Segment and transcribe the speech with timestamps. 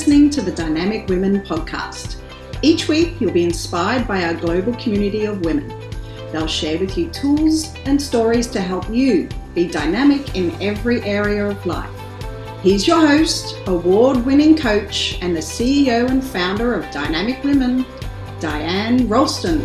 [0.00, 2.22] listening to the Dynamic Women podcast.
[2.62, 5.68] Each week, you'll be inspired by our global community of women.
[6.32, 11.46] They'll share with you tools and stories to help you be dynamic in every area
[11.46, 11.90] of life.
[12.62, 17.84] He's your host, award winning coach, and the CEO and founder of Dynamic Women,
[18.40, 19.60] Diane Rolston.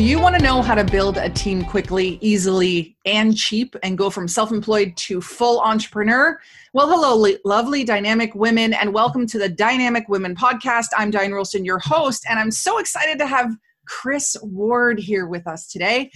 [0.00, 3.98] Do you want to know how to build a team quickly, easily, and cheap and
[3.98, 6.40] go from self employed to full entrepreneur?
[6.72, 10.86] Well, hello, lovely dynamic women, and welcome to the Dynamic Women podcast.
[10.96, 13.54] I'm Diane Rolston, your host, and I'm so excited to have
[13.86, 16.10] Kris Ward here with us today.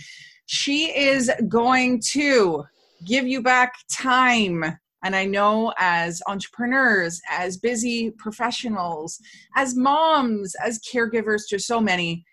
[0.46, 2.64] She is going to
[3.04, 4.64] give you back time.
[5.02, 9.20] And I know as entrepreneurs, as busy professionals,
[9.56, 12.24] as moms, as caregivers to so many,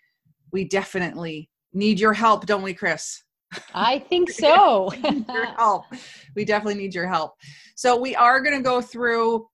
[0.52, 3.22] we definitely need your help, don't we, Kris?
[3.74, 4.92] I think so.
[4.94, 5.84] your help.
[6.36, 7.34] We definitely need your help.
[7.76, 9.46] So we are going to go through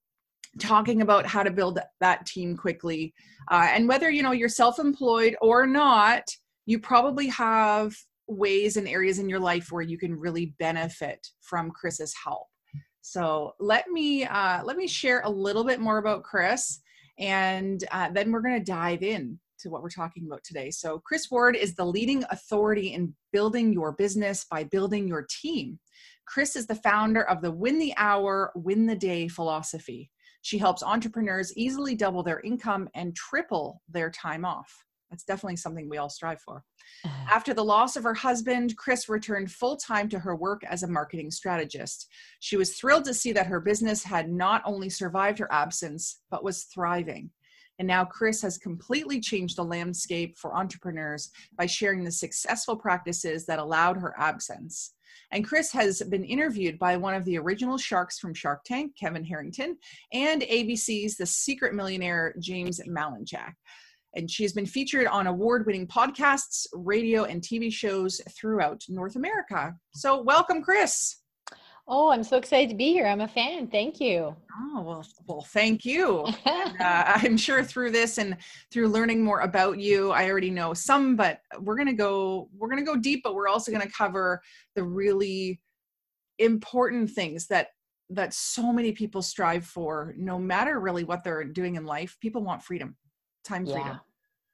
[0.57, 3.13] talking about how to build that team quickly
[3.51, 6.23] uh, and whether you know you're self-employed or not
[6.65, 7.95] you probably have
[8.27, 12.47] ways and areas in your life where you can really benefit from kris's help
[13.01, 16.81] so let me uh, let me share a little bit more about kris
[17.19, 20.71] and uh, then we're going to dive in to what we're talking about today.
[20.71, 25.79] So, Kris Ward is the leading authority in building your business by building your team.
[26.25, 30.09] Kris is the founder of the Win the Hour, Win the Day philosophy.
[30.41, 34.85] She helps entrepreneurs easily double their income and triple their time off.
[35.09, 36.63] That's definitely something we all strive for.
[37.03, 37.25] Uh-huh.
[37.31, 40.87] After the loss of her husband, Kris returned full time to her work as a
[40.87, 42.07] marketing strategist.
[42.39, 46.43] She was thrilled to see that her business had not only survived her absence, but
[46.43, 47.31] was thriving.
[47.79, 53.45] And now Kris has completely changed the landscape for entrepreneurs by sharing the successful practices
[53.45, 54.93] that allowed her absence.
[55.31, 59.23] And Kris has been interviewed by one of the original sharks from Shark Tank, Kevin
[59.23, 59.77] Harrington,
[60.11, 63.53] and ABC's The Secret Millionaire, James Malinchak.
[64.15, 69.15] And she has been featured on award winning podcasts, radio, and TV shows throughout North
[69.15, 69.75] America.
[69.93, 71.17] So, welcome, Kris.
[71.91, 73.07] Oh, I'm so excited to be here.
[73.07, 73.67] I'm a fan.
[73.67, 74.35] Thank you.
[74.61, 76.23] Oh, well, well thank you.
[76.45, 78.37] and, uh, I'm sure through this and
[78.71, 82.69] through learning more about you, I already know some, but we're going to go, we're
[82.69, 84.39] going to go deep, but we're also going to cover
[84.75, 85.59] the really
[86.37, 87.69] important things that
[88.11, 92.41] that so many people strive for no matter really what they're doing in life people
[92.41, 92.95] want freedom
[93.43, 93.99] time freedom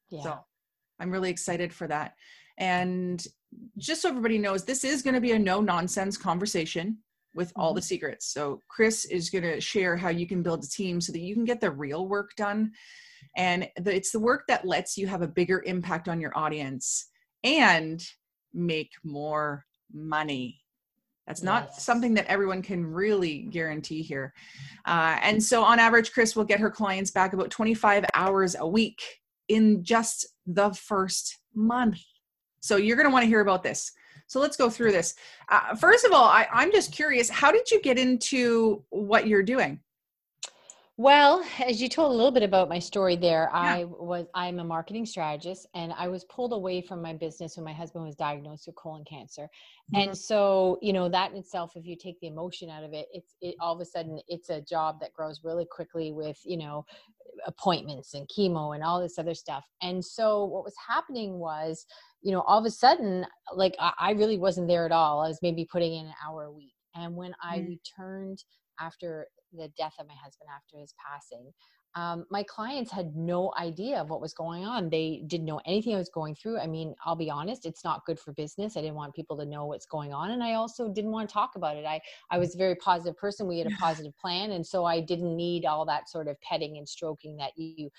[0.10, 0.18] yeah.
[0.18, 0.24] yeah.
[0.24, 0.40] so
[1.00, 2.16] i'm really excited for that
[2.58, 3.28] and
[3.78, 6.98] just so everybody knows this is going to be a no nonsense conversation
[7.36, 7.86] with all the mm-hmm.
[7.86, 8.34] secrets.
[8.34, 11.36] So Kris is going to share how you can build a team so that you
[11.36, 12.72] can get the real work done.
[13.38, 17.10] And the, it's the work that lets you have a bigger impact on your audience
[17.44, 18.04] and
[18.54, 20.62] make more money.
[21.28, 21.84] That's not yes.
[21.84, 24.34] something that everyone can really guarantee here.
[24.86, 28.68] Uh, and so, on average, Kris will get her clients back about 25 hours a
[28.68, 29.02] week
[29.50, 32.00] in just the first month.
[32.60, 33.92] So, you're going to want to hear about this.
[34.28, 35.16] So let's go through this.
[35.50, 39.44] Uh, first of all, I, I'm just curious, how did you get into what you're
[39.44, 39.80] doing?
[40.98, 43.60] Well, as you told a little bit about my story there, yeah.
[43.60, 47.66] I was I'm a marketing strategist and I was pulled away from my business when
[47.66, 49.50] my husband was diagnosed with colon cancer.
[49.94, 50.10] Mm-hmm.
[50.10, 53.08] And so, you know, that in itself if you take the emotion out of it,
[53.12, 56.56] it's it all of a sudden it's a job that grows really quickly with, you
[56.56, 56.86] know,
[57.46, 59.66] appointments and chemo and all this other stuff.
[59.82, 61.86] And so what was happening was
[62.26, 65.22] you know, all of a sudden, like I, I really wasn't there at all.
[65.22, 66.74] I was maybe putting in an hour a week.
[66.96, 67.68] And when I mm.
[67.68, 68.44] returned
[68.80, 71.54] after the death of my husband, after his passing,
[71.94, 74.90] um, my clients had no idea of what was going on.
[74.90, 76.58] They didn't know anything I was going through.
[76.60, 78.76] I mean, I'll be honest, it's not good for business.
[78.76, 80.32] I didn't want people to know what's going on.
[80.32, 81.86] And I also didn't want to talk about it.
[81.86, 83.48] I, I was a very positive person.
[83.48, 84.52] We had a positive plan.
[84.52, 87.92] And so I didn't need all that sort of petting and stroking that you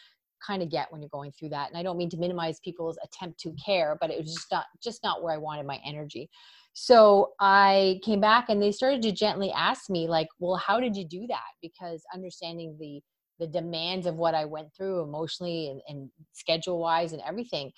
[0.45, 2.99] kind of get when you're going through that and i don't mean to minimize people's
[3.03, 6.29] attempt to care but it was just not just not where i wanted my energy.
[6.75, 10.97] So i came back and they started to gently ask me like well how did
[10.97, 11.51] you do that?
[11.63, 13.01] Because understanding the
[13.39, 17.71] the demands of what i went through emotionally and, and schedule wise and everything.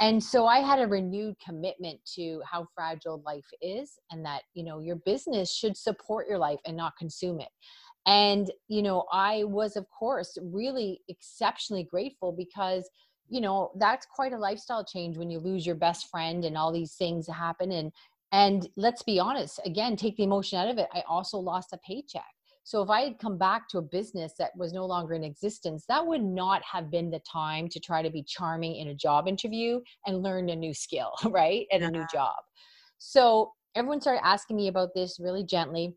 [0.00, 4.64] And so i had a renewed commitment to how fragile life is and that you
[4.64, 7.50] know your business should support your life and not consume it
[8.06, 12.88] and you know i was of course really exceptionally grateful because
[13.28, 16.72] you know that's quite a lifestyle change when you lose your best friend and all
[16.72, 17.72] these things happen.
[17.72, 17.92] And
[18.32, 21.78] and let's be honest again take the emotion out of it i also lost a
[21.78, 22.22] paycheck.
[22.64, 25.84] So if i had come back to a business that was no longer in existence
[25.88, 29.28] that would not have been the time to try to be charming in a job
[29.28, 32.36] interview and learn a new skill right and a new job.
[32.98, 35.94] So everyone started asking me about this really gently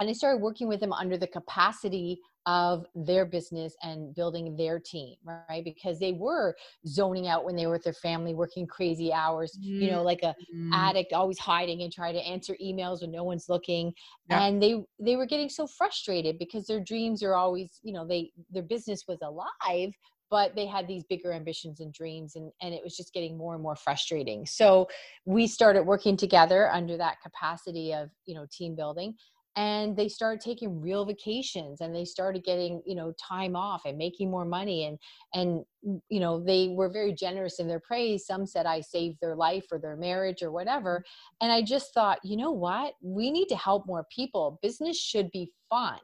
[0.00, 4.78] and I started working with them under the capacity of their business and building their
[4.78, 5.64] team, right?
[5.64, 6.54] Because they were
[6.86, 9.82] zoning out when they were with their family, working crazy hours, mm-hmm.
[9.82, 10.72] you know, like a mm-hmm.
[10.72, 13.92] addict, always hiding and trying to answer emails when no one's looking.
[14.30, 14.44] Yeah.
[14.44, 18.30] And they they were getting so frustrated because their dreams are always, you know, they
[18.50, 19.92] their business was alive,
[20.30, 23.54] but they had these bigger ambitions and dreams and, and it was just getting more
[23.54, 24.88] and more frustrating so
[25.24, 29.14] we started working together under that capacity of you know team building
[29.56, 33.96] and they started taking real vacations and they started getting you know time off and
[33.96, 34.98] making more money and
[35.34, 38.26] and mm, you know they were very generous in their praise.
[38.26, 41.04] Some said i saved their life or their marriage or whatever
[41.40, 42.94] and i just thought you know what?
[43.02, 44.58] We need to help more people.
[44.62, 45.98] Business should be fun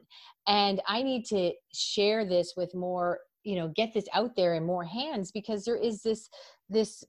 [0.48, 4.64] and i need to share this with more you know get this out there in
[4.64, 6.28] more hands because there is this
[6.68, 7.04] this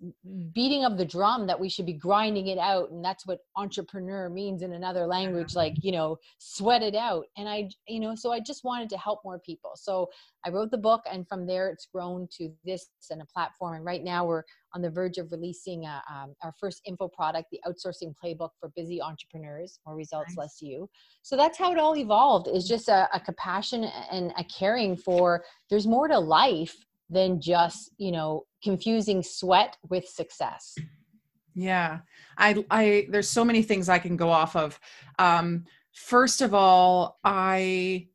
[0.51, 4.29] beating of the drum that we should be grinding it out and that's what entrepreneur
[4.29, 7.25] means in another language like you know sweat it out.
[7.38, 9.71] And i you know so i just wanted to help more people.
[9.75, 10.09] So
[10.45, 13.75] i wrote the book and from there it's grown to this and a platform.
[13.75, 14.44] And right now we're
[14.75, 18.69] on the verge of releasing a, um, our first info product the outsourcing playbook for
[18.75, 20.38] busy entrepreneurs more results nice.
[20.38, 20.89] less you.
[21.21, 22.47] So that's how it all evolved.
[22.47, 26.75] Is just a, a compassion and a caring for there's more to life
[27.09, 30.75] than just you know confusing sweat with success.
[31.55, 32.00] Yeah.
[32.38, 34.79] I i there's so many things i can go off of.
[35.19, 38.07] Um first of all i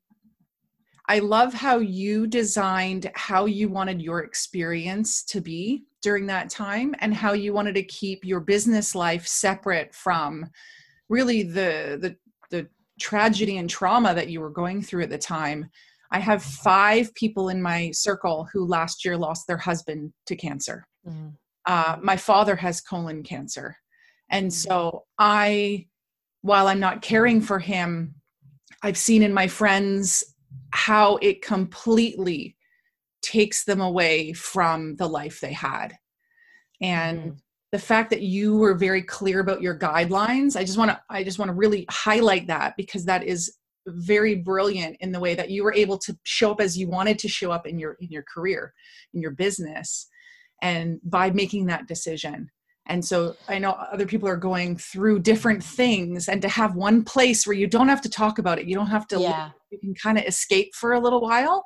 [1.09, 6.93] i love how you designed how you wanted your experience to be during that time
[6.99, 10.45] and how you wanted to keep your business life separate from
[11.09, 12.17] really the the
[12.51, 12.69] the
[13.01, 15.71] tragedy and trauma that you were going through at the time
[16.11, 20.87] I have five people in my circle who last year lost their husband to cancer.
[21.07, 21.35] Mm.
[21.67, 23.77] Uh, my father has colon cancer.
[24.31, 24.53] And mm.
[24.53, 25.87] so I,
[26.43, 28.15] while I'm not caring for him,
[28.83, 30.25] I've seen in my friends
[30.73, 32.57] how it completely
[33.21, 35.95] takes them away from the life they had.
[36.81, 37.37] And mm.
[37.73, 41.25] the fact that you were very clear about your guidelines, I just want to I
[41.25, 43.59] just want to really highlight that because that is
[43.97, 47.19] very brilliant in the way that you were able to show up as you wanted
[47.19, 48.73] to show up in your in your career
[49.15, 50.09] in your business
[50.63, 52.51] and by making that decision
[52.87, 57.05] and so i know other people are going through different things and to have one
[57.05, 59.51] place where you don't have to talk about it you don't have to yeah.
[59.71, 61.65] you can kind of escape for a little while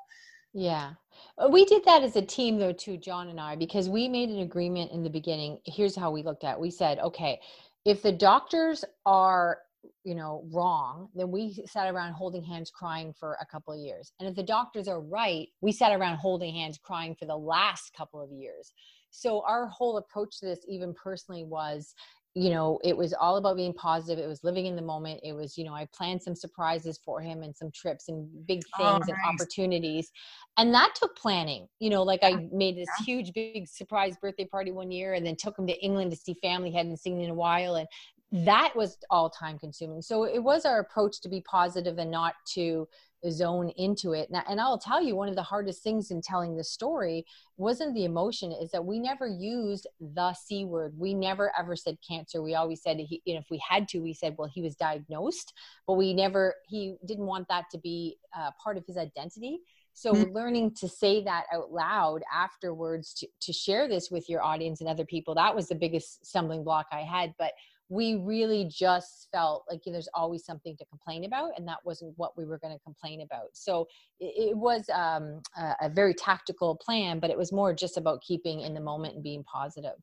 [0.52, 0.92] yeah
[1.38, 4.28] uh, we did that as a team though too john and i because we made
[4.28, 6.60] an agreement in the beginning here's how we looked at it.
[6.60, 7.40] we said okay
[7.84, 9.58] if the doctors are
[10.04, 14.12] you know wrong then we sat around holding hands crying for a couple of years.
[14.20, 17.92] And if the doctors are right we sat around holding hands crying for the last
[17.96, 18.72] couple of years.
[19.10, 21.94] So our whole approach to this even personally was
[22.34, 24.22] you know it was all about being positive.
[24.22, 25.20] It was living in the moment.
[25.22, 28.62] It was you know i planned some surprises for him and some trips and big
[28.78, 29.20] oh, things oh, nice.
[29.26, 30.10] and opportunities.
[30.56, 31.66] And that took planning.
[31.78, 35.26] You know like i uh, made this huge big surprise birthday party one year and
[35.26, 37.88] then took him to england to see family hadn't seen in a while and
[38.32, 40.00] that was all time consuming.
[40.00, 42.88] So it was our approach to be positive and not to
[43.30, 44.28] zone into it.
[44.48, 47.24] And i'll tell you one of the hardest things in telling the story
[47.56, 50.94] wasn't the emotion is that we never used the c word.
[50.98, 52.42] We never ever said cancer.
[52.42, 54.74] We always said he, you know, if we had to we said well he was
[54.74, 55.52] diagnosed
[55.86, 59.60] but we never he didn't want that to be uh, part of his identity.
[59.94, 60.32] So mm-hmm.
[60.32, 64.88] learning to say that out loud afterwards to, to share this with your audience and
[64.88, 67.34] other people that was the biggest stumbling block i had.
[67.38, 67.52] But
[67.88, 71.78] we really just felt like you know, there's always something to complain about and that
[71.84, 73.48] wasn't what we were going to complain about.
[73.52, 73.86] So
[74.20, 78.22] it, it was um, a, a, very tactical plan but it was more just about
[78.22, 79.96] keeping in the moment and being positive.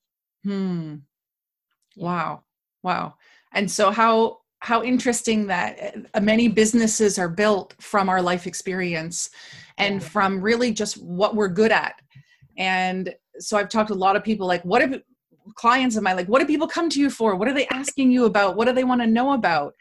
[0.43, 0.95] Hmm.
[1.95, 2.05] Yeah.
[2.05, 2.43] wow.
[2.83, 3.15] Wow.
[3.53, 9.29] And so how how interesting that uh, many businesses are built from our life experience
[9.77, 10.07] and yeah.
[10.07, 12.01] from really just what we're good at.
[12.57, 15.01] And so i've talked to a lot of people like what if
[15.55, 17.35] clients of mine like what do people come to you for?
[17.35, 18.55] What are they asking you about?
[18.55, 19.73] What do they want to know about?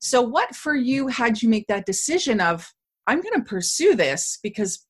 [0.00, 2.72] So what for you had you make that decision of
[3.06, 4.84] i'm going to pursue this because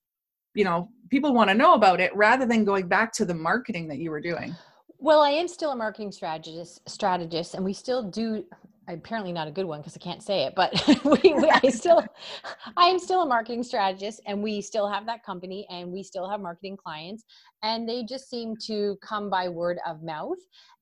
[0.54, 3.88] you know people want to know about it rather than going back to the marketing
[3.88, 4.54] that you were doing?
[4.98, 8.44] Well i am still a marketing strategist strategist and we still do
[8.88, 10.72] apparently not a good one because I can't say it, but
[11.04, 12.04] we, we, I still,
[12.76, 16.28] I am still a marketing strategist and we still have that company and we still
[16.28, 17.24] have marketing clients
[17.62, 20.38] and they just seem to come by word of mouth.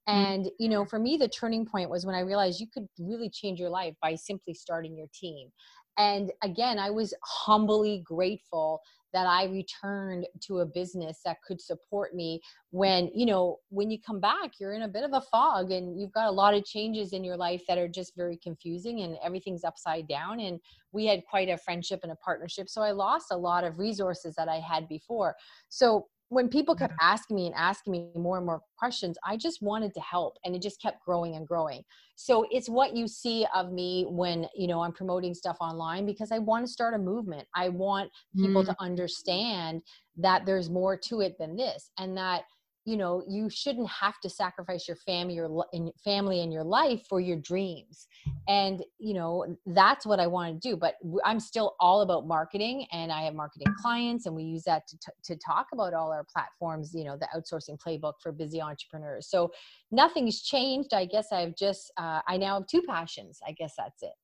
[0.09, 0.33] Mm-hmm.
[0.33, 3.31] And, you know, for me, the turning point was when I realized you could really
[3.31, 5.49] change your life by simply starting your team.
[5.97, 8.81] And again, I was humbly grateful
[9.14, 13.99] that I returned to a business that could support me when, you know, when you
[14.04, 16.64] come back, you're in a bit of a fog and you've got a lot of
[16.64, 20.40] changes in your life that are just very confusing and everything's upside down.
[20.40, 20.59] And
[20.90, 22.68] we had quite a friendship and a partnership.
[22.68, 25.37] So I lost a lot of resources that I had before.
[25.68, 29.62] So when people kept asking me and asking me more and more questions, I just
[29.62, 31.83] wanted to help and it just kept growing and growing.
[32.17, 36.33] So it's what you see of me when, you know, I'm promoting stuff online because
[36.33, 37.47] I want to start a movement.
[37.55, 38.67] I want people mm.
[38.67, 39.83] to understand
[40.17, 42.43] that there's more to it than this and that
[42.85, 45.67] you know you shouldn't have to sacrifice your family your
[46.03, 48.07] family and your life for your dreams.
[48.49, 52.87] And you know that's what i want to do but i'm still all about marketing
[52.93, 56.25] and i have marketing clients and we use that to, to talk about all our
[56.33, 59.29] platforms you know the outsourcing playbook for busy entrepreneurs.
[59.29, 59.50] So
[59.91, 60.93] nothing's changed.
[60.95, 63.41] I guess i've just uh, i now have two passions.
[63.47, 64.14] I guess that's it.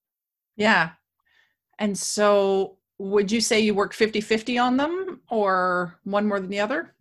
[0.57, 0.91] Yeah.
[1.79, 6.51] And so would you say you work 50 50 on them or one more than
[6.51, 6.95] the other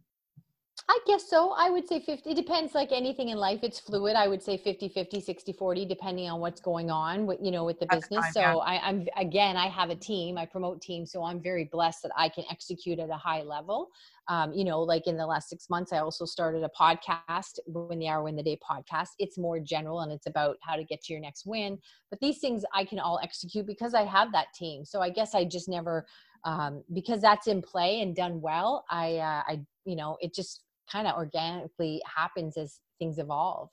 [0.92, 1.52] I guess so.
[1.56, 2.32] I would say 50.
[2.32, 3.60] It depends like anything in life.
[3.62, 4.16] It's fluid.
[4.16, 7.64] I would say 50, 50, 60, 40, depending on what's going on with, you know,
[7.64, 8.26] with the That's business.
[8.26, 8.56] Fine, so yeah.
[8.56, 11.12] I, I'm, again, I have a team, I promote teams.
[11.12, 13.90] So I'm very blessed that I can execute at a high level.
[14.30, 18.00] Um, you know, like in the last six months, I also started a podcast, Win
[18.00, 19.10] the Hour, Win the Day podcast.
[19.20, 21.78] It's more general and it's about how to get to your next win.
[22.10, 24.86] But these things I can all execute because I have that team.
[24.86, 26.08] So I guess I just never,
[26.46, 28.86] um, because that's in play and done well.
[28.90, 33.70] I, uh, I, you know, it just kind of organically happens as things evolve.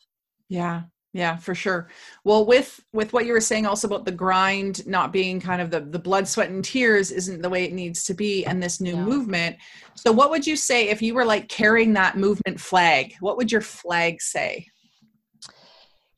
[0.48, 0.82] Yeah
[1.16, 1.88] yeah for sure.
[2.24, 5.70] Well with with what you were saying also about the grind not being kind of
[5.70, 8.80] the the blood sweat and tears isn't the way it needs to be and this
[8.80, 9.56] new movement.
[9.94, 13.14] So what would you say if you were like carrying that movement flag?
[13.20, 14.66] What would your flag say?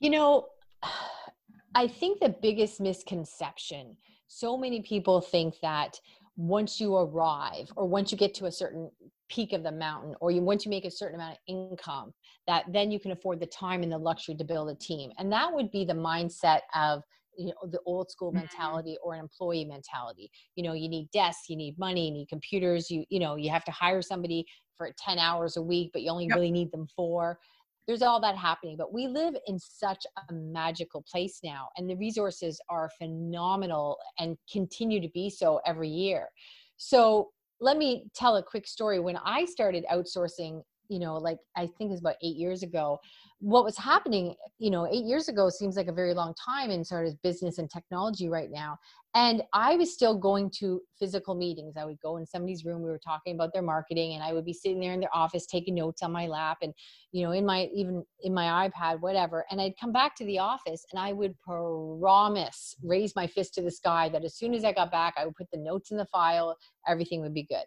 [0.00, 0.46] You know
[1.74, 3.94] i think the biggest misconception
[4.26, 6.00] so many people think that
[6.36, 8.90] once you arrive or once you get to a certain
[9.28, 12.12] peak of the mountain or you once you make a certain amount of income
[12.46, 15.30] that then you can afford the time and the luxury to build a team and
[15.32, 17.02] that would be the mindset of
[17.36, 18.40] you know the old school mm-hmm.
[18.40, 22.28] mentality or an employee mentality you know you need desks you need money you need
[22.28, 24.44] computers you you know you have to hire somebody
[24.76, 26.36] for 10 hours a week but you only yep.
[26.36, 27.38] really need them for
[27.86, 31.96] there's all that happening but we live in such a magical place now and the
[31.96, 36.28] resources are phenomenal and continue to be so every year
[36.76, 39.00] so let me tell a quick story.
[39.00, 42.98] When I started outsourcing, you know, like I think it's about eight years ago,
[43.40, 46.84] what was happening, you know, eight years ago seems like a very long time in
[46.84, 48.78] sort of business and technology right now.
[49.14, 51.76] And I was still going to physical meetings.
[51.76, 54.44] I would go in somebody's room, we were talking about their marketing, and I would
[54.44, 56.74] be sitting there in their office taking notes on my lap and,
[57.12, 59.46] you know, in my even in my iPad, whatever.
[59.50, 63.62] And I'd come back to the office and I would promise, raise my fist to
[63.62, 65.96] the sky that as soon as I got back, I would put the notes in
[65.96, 67.64] the file, everything would be good.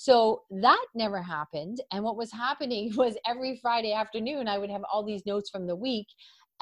[0.00, 1.82] So that never happened.
[1.92, 5.66] And what was happening was every Friday afternoon, I would have all these notes from
[5.66, 6.06] the week.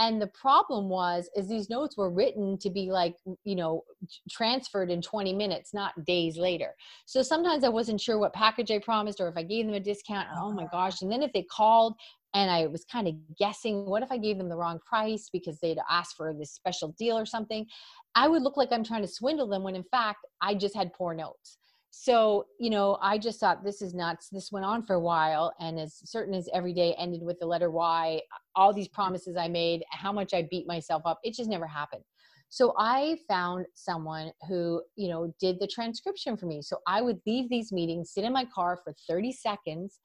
[0.01, 3.15] And the problem was, is these notes were written to be like,
[3.45, 3.85] you know,
[4.29, 6.75] transferred in 20 minutes, not days later.
[7.07, 9.81] So sometimes I wasn't sure what package I promised or if I gave them a
[9.81, 10.27] discount.
[10.37, 10.71] Oh my ah.
[10.73, 11.03] gosh.
[11.03, 11.95] And then if they called
[12.35, 15.61] and I was kind of guessing, what if I gave them the wrong price because
[15.61, 17.67] they'd asked for this special deal or something?
[18.17, 20.93] I would look like I'm trying to swindle them when in fact I just had
[20.93, 21.59] poor notes
[21.91, 25.53] so you know i just thought this is nuts this went on for a while
[25.59, 28.21] and as certain as every day ended with the letter y
[28.55, 32.03] all these promises i made how much i beat myself up it just never happened
[32.51, 37.19] so i found someone who you know did the transcription for me so i would
[37.27, 40.01] leave these meetings sit in my car for 30 seconds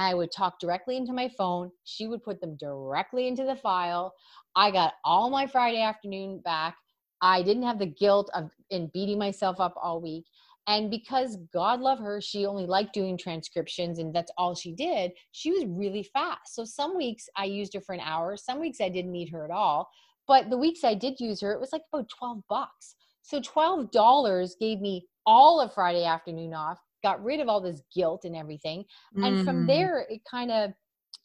[0.00, 1.72] I would talk directly into my phone.
[1.82, 4.14] She would put them directly into the file.
[4.54, 6.76] I got all my Friday afternoon back.
[7.20, 10.24] I didn't have the guilt of in beating myself up all week.
[10.68, 15.12] And because God love her, she only liked doing transcriptions and that's all she did.
[15.32, 16.54] She was really fast.
[16.54, 19.46] So some weeks I used her for an hour, some weeks I didn't need her
[19.46, 19.88] at all.
[20.28, 22.96] But the weeks I did use her, it was like about 12 bucks.
[23.22, 28.26] So $12 gave me all of Friday afternoon off, got rid of all this guilt
[28.26, 28.84] and everything.
[29.16, 29.66] And from mm.
[29.66, 30.72] there, it kind of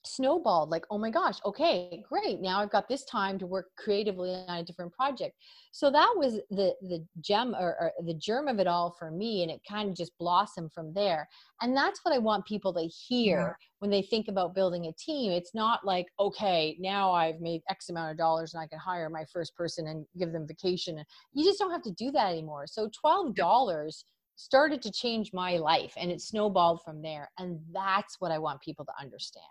[0.06, 4.32] snowballed like oh my gosh okay great now i've got this time to work creatively
[4.48, 5.36] on a different project.
[5.72, 9.44] So that was the the gem or, or, the germ of it all for me
[9.44, 11.28] and it kind of just blossomed from there.
[11.62, 13.66] And that's what i want people to hear yeah.
[13.80, 15.32] when they think about building a team.
[15.32, 19.10] It's not like okay now i've made x amount of dollars and i can hire
[19.10, 21.04] my first person and give them vacation.
[21.34, 22.66] You just don't have to do that anymore.
[22.68, 24.04] So $12
[24.36, 28.60] started to change my life and it snowballed from there and that's what i want
[28.62, 29.46] people to understand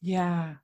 [0.00, 0.54] yeah.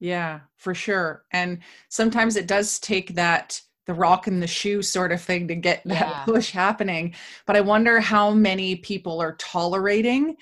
[0.00, 1.24] Yeah, for sure.
[1.32, 1.58] And
[1.90, 5.82] sometimes it does take that the rock in the shoe sort of thing to get
[5.84, 6.00] Yeah.
[6.00, 7.14] that push happening.
[7.46, 10.36] But I wonder how many people are tolerating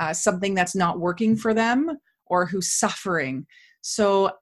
[0.00, 3.46] uh, something that's not working for them or who's suffering.
[3.82, 4.32] So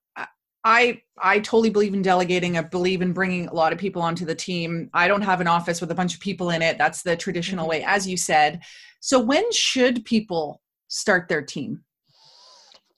[0.64, 2.56] I I totally believe in delegating.
[2.56, 4.88] I believe in bringing a lot of people onto the team.
[4.94, 6.78] I don't have an office with a bunch of people in it.
[6.78, 7.68] That's the traditional Mhm.
[7.68, 8.62] way, as you said.
[9.00, 11.84] So when should people start their team?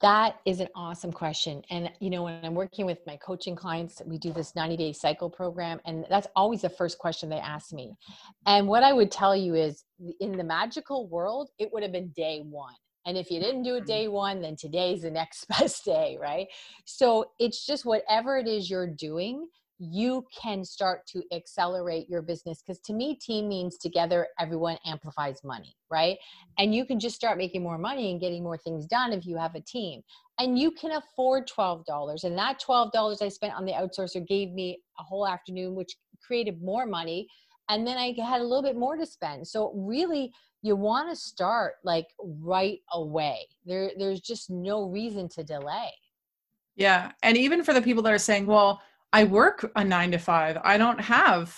[0.04, 1.62] That is an awesome question.
[1.70, 4.92] And, you know, when I'm working with my coaching clients, we do this 90 day
[4.92, 5.80] cycle program.
[5.86, 7.96] And that's always the first question they ask me.
[8.44, 9.84] And what I would tell you is
[10.20, 12.74] in the magical world, it would have been day one.
[13.06, 13.86] And if you didn't do it mm-hmm.
[13.86, 16.48] day one, then today's the next best day, right?
[16.84, 22.62] So it's just whatever it is you're doing, you can start to accelerate your business.
[22.62, 26.18] Because to me, team means together, everyone amplifies money, right?
[26.58, 29.36] and you can just start making more money and getting more things done if you
[29.36, 30.02] have a team
[30.38, 34.78] and you can afford $12 and that $12 i spent on the outsourcer gave me
[34.98, 37.26] a whole afternoon which created more money
[37.68, 41.16] and then i had a little bit more to spend so really you want to
[41.16, 45.90] start like right away there there's just no reason to delay
[46.76, 47.12] Yeah.
[47.22, 48.82] And even for the people that are saying, well,
[49.14, 51.56] I work a nine to five, I don't have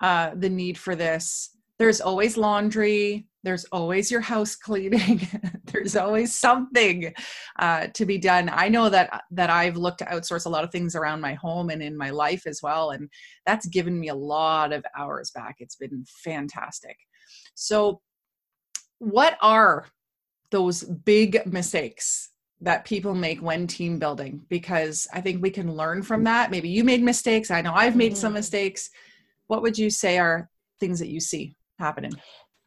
[0.00, 1.50] uh, the need for this.
[1.78, 5.28] There's always laundry, there's always your house cleaning,
[5.64, 7.12] there's always something
[7.58, 8.50] uh, to be done.
[8.50, 11.68] I know that that I've looked to outsource a lot of things around my home
[11.68, 12.92] and in my life as well.
[12.92, 13.10] And
[13.44, 15.56] that's given me a lot of hours back.
[15.58, 16.96] It's been fantastic.
[17.54, 18.00] So,
[19.00, 19.84] what are
[20.50, 22.29] those big mistakes
[22.60, 26.50] that people make when team building because I think we can learn from that.
[26.50, 27.50] Maybe you made mistakes.
[27.50, 28.36] I know I've made some Mhm.
[28.36, 28.90] mistakes.
[29.46, 32.12] What would you say are things that you see happening?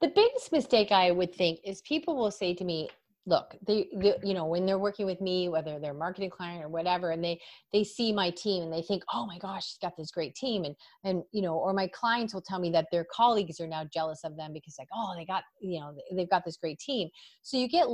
[0.04, 2.90] the biggest mistake i would think is people will say to me
[3.26, 6.62] look they, they you know when they're working with me whether they're a marketing client
[6.62, 7.40] or whatever and they
[7.72, 10.66] they see my team and they think oh my gosh she's got this great team
[10.66, 13.86] and and you know or my clients will tell me that their colleagues are now
[13.94, 17.08] jealous of them because like oh they got you know they've got this great team
[17.42, 17.88] so you get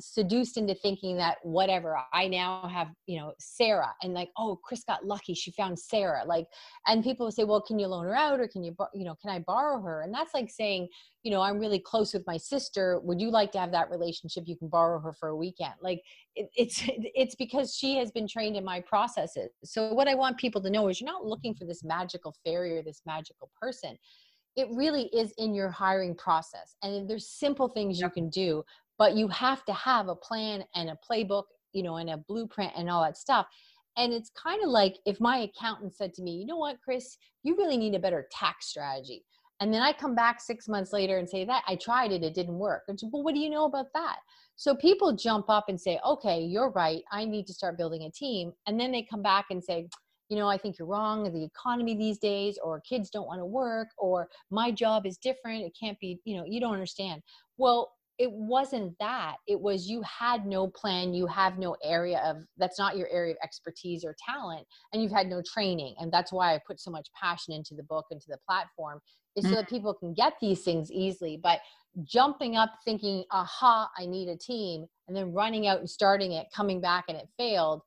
[0.00, 4.84] seduced into thinking that whatever i now have you know sarah and like oh kris
[4.84, 6.46] got lucky she found sarah like
[6.86, 9.14] and people will say well can you loan her out or can you you know
[9.20, 10.02] can i borrow her?
[10.02, 10.88] And that's like saying
[11.22, 14.44] you know i'm really close with my sister would you like to have that relationship?
[14.46, 15.74] You can borrow her for a weekend.
[15.80, 16.02] Like
[16.34, 19.50] it, it's it's because she has been trained in my processes.
[19.64, 22.78] So what i want people to know is you're not looking for this magical fairy
[22.78, 23.96] or this magical person.
[24.54, 28.62] It really is in your hiring process and there's simple things you can do
[29.02, 32.72] but you have to have a plan and a playbook you know and a blueprint
[32.76, 33.46] and all that stuff
[33.96, 37.16] and it's kind of like if my accountant said to me you know what kris
[37.42, 39.24] you really need a better tax strategy
[39.58, 42.34] and then I come back six months later and say that I tried it, it
[42.34, 42.82] didn't work.
[42.88, 44.16] And so, well, what do you know about that?
[44.56, 47.02] So people jump up and say, okay, you're right.
[47.12, 48.50] I need to start building a team.
[48.66, 49.86] And then they come back and say,
[50.28, 51.32] you know, I think you're wrong.
[51.32, 55.62] The economy these days, or kids don't want to work, or my job is different.
[55.62, 57.22] It can't be, you know, you don't understand.
[57.56, 59.36] Well, it wasn't that.
[59.46, 61.14] It was you had no plan.
[61.14, 65.12] You have no area of that's not your area of expertise or talent, and you've
[65.12, 65.94] had no training.
[65.98, 69.00] And that's why I put so much passion into the book, into the platform,
[69.36, 69.74] is so that mm-hmm.
[69.74, 71.38] people can get these things easily.
[71.42, 71.60] But
[72.04, 76.46] jumping up thinking, aha, I need a team, and then running out and starting it,
[76.54, 77.82] coming back and it failed,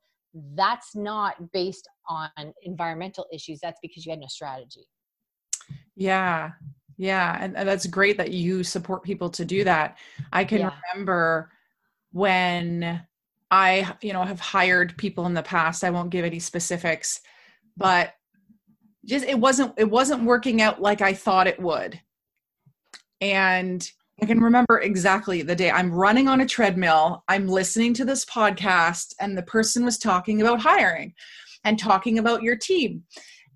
[0.55, 2.29] that's not based on
[2.63, 3.59] environmental issues.
[3.61, 4.87] That's because you had no strategy.
[5.95, 6.51] Yeah.
[6.97, 7.37] Yeah.
[7.39, 9.97] And, and that's great that you support people to do that.
[10.31, 10.71] I can Yeah.
[10.93, 11.51] remember
[12.11, 13.05] when
[13.51, 15.83] I, you know, have hired people in the past.
[15.83, 17.21] I won't give any specifics,
[17.77, 18.13] but
[19.05, 21.99] just it wasn't it wasn't working out like I thought it would.
[23.21, 23.87] And
[24.21, 28.25] I can remember exactly the day I'm running on a treadmill, I'm listening to this
[28.25, 31.13] podcast, and the person was talking about hiring
[31.65, 33.03] and talking about your team.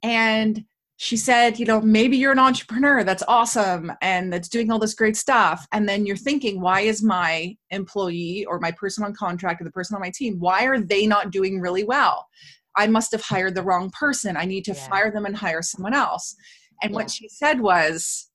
[0.04, 0.66] And
[1.02, 3.06] she said, you know, maybe you're an entrepreneur.
[3.06, 3.90] That's awesome.
[4.02, 5.66] And that's doing all this great stuff.
[5.72, 9.72] And then you're thinking, why is my employee or my person on contract or the
[9.72, 12.28] person on my team, why are they not doing really well?
[12.76, 14.36] I must have hired the wrong person.
[14.36, 14.88] I need to Yeah.
[14.90, 16.36] fire them and hire someone else.
[16.84, 16.96] And Yeah.
[16.96, 18.30] what she said was,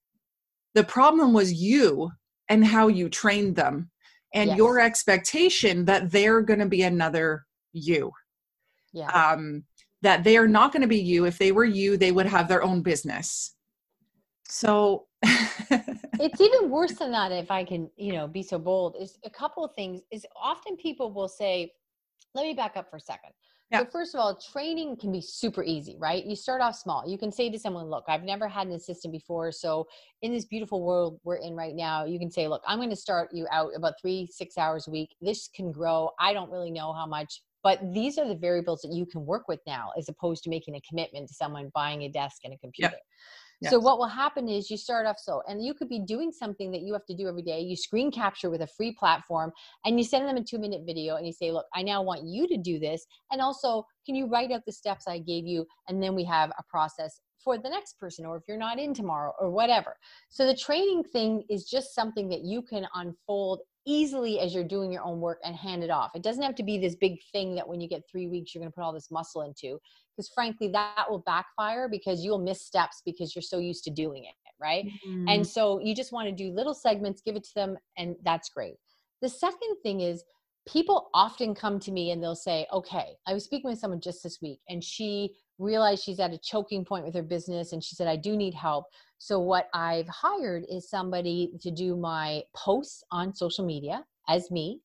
[0.73, 2.13] the problem was you
[2.49, 3.91] and how you trained them
[4.33, 4.57] and Yes.
[4.57, 8.11] your expectation that they're going to be another you
[8.95, 9.09] Yeah.
[9.11, 9.65] um,
[10.05, 11.25] that they are not going to be you.
[11.25, 13.55] If they were you, they would have their own business.
[14.49, 15.07] So,
[16.21, 19.31] it's even worse than that if i can you know be so bold is a
[19.31, 21.71] couple of things is often people will say
[22.35, 23.31] let me back up for a second
[23.71, 23.81] Yeah.
[23.81, 27.19] so first of all training can be super easy right you start off small you
[27.19, 29.87] can say to someone look i've never had an assistant before so
[30.23, 32.97] in this beautiful world we're in right now you can say look i'm going to
[32.97, 36.71] start you out about three six hours a week this can grow i don't really
[36.71, 40.09] know how much but these are the variables that you can work with now as
[40.09, 43.01] opposed to making a commitment to someone buying a desk and a computer Yep.
[43.61, 43.71] Yes.
[43.73, 46.71] so what will happen is you start off so, and you could be doing something
[46.73, 47.61] that you have to do every day.
[47.61, 49.53] You screen capture with a free platform
[49.85, 52.25] and you send them a two minute video and you say, look, I now want
[52.25, 53.07] you to do this.
[53.31, 55.67] And also, can you write out the steps I gave you?
[55.89, 58.93] And then we have a process for the next person, or if you're not in
[58.93, 59.97] tomorrow or whatever.
[60.31, 64.91] So the training thing is just something that you can unfold easily as you're doing
[64.91, 66.11] your own work and hand it off.
[66.15, 68.63] It doesn't have to be this big thing that when you get three weeks, you're
[68.63, 69.79] going to put all this muscle into
[70.17, 74.25] because frankly that will backfire because you'll miss steps because you're so used to doing
[74.25, 75.29] it right Mm-hmm.
[75.29, 78.49] and so you just want to do little segments give it to them and that's
[78.49, 78.77] great
[79.21, 80.23] the second thing is
[80.69, 84.23] people often come to me and they'll say okay i was speaking with someone just
[84.23, 87.95] this week and she realized she's at a choking point with her business and she
[87.95, 88.87] said i do need help.
[89.19, 94.81] So what i've hired is somebody to do my posts on social media as me.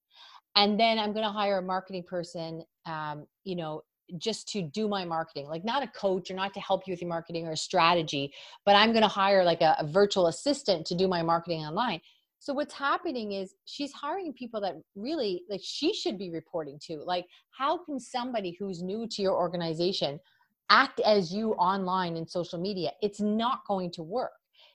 [0.55, 3.83] And then i'm going to hire a marketing person um, you know
[4.17, 7.01] just to do my marketing like not a coach or not to help you with
[7.01, 8.33] your marketing or strategy
[8.65, 12.01] but i'm going to hire like a, a virtual assistant to do my marketing online.
[12.39, 16.95] So what's happening is she's hiring people that really like she should be reporting to.
[17.03, 20.19] Like how can somebody who's new to your organization
[20.69, 22.91] act as you online in social media.
[23.01, 24.31] It's not going to work.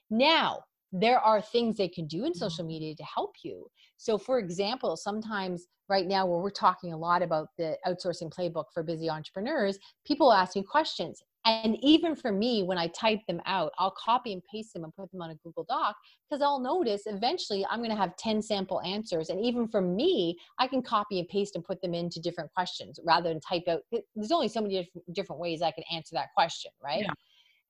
[0.09, 2.39] Now there are things they can do in mm-hmm.
[2.39, 3.67] social media to help you.
[3.97, 8.65] So for example sometimes right now where we're talking a lot about the outsourcing playbook
[8.73, 13.39] for busy entrepreneurs people ask me questions and even for me when i type them
[13.45, 15.95] out i'll copy and paste them and put them on a google doc
[16.29, 19.29] because i'll notice eventually i'm going to have 10 sample answers.
[19.29, 22.99] And even for me i can copy and paste and put them into different questions
[23.05, 23.81] rather than type out
[24.15, 27.03] there's only so many different ways i can answer that question right?
[27.03, 27.13] Yeah.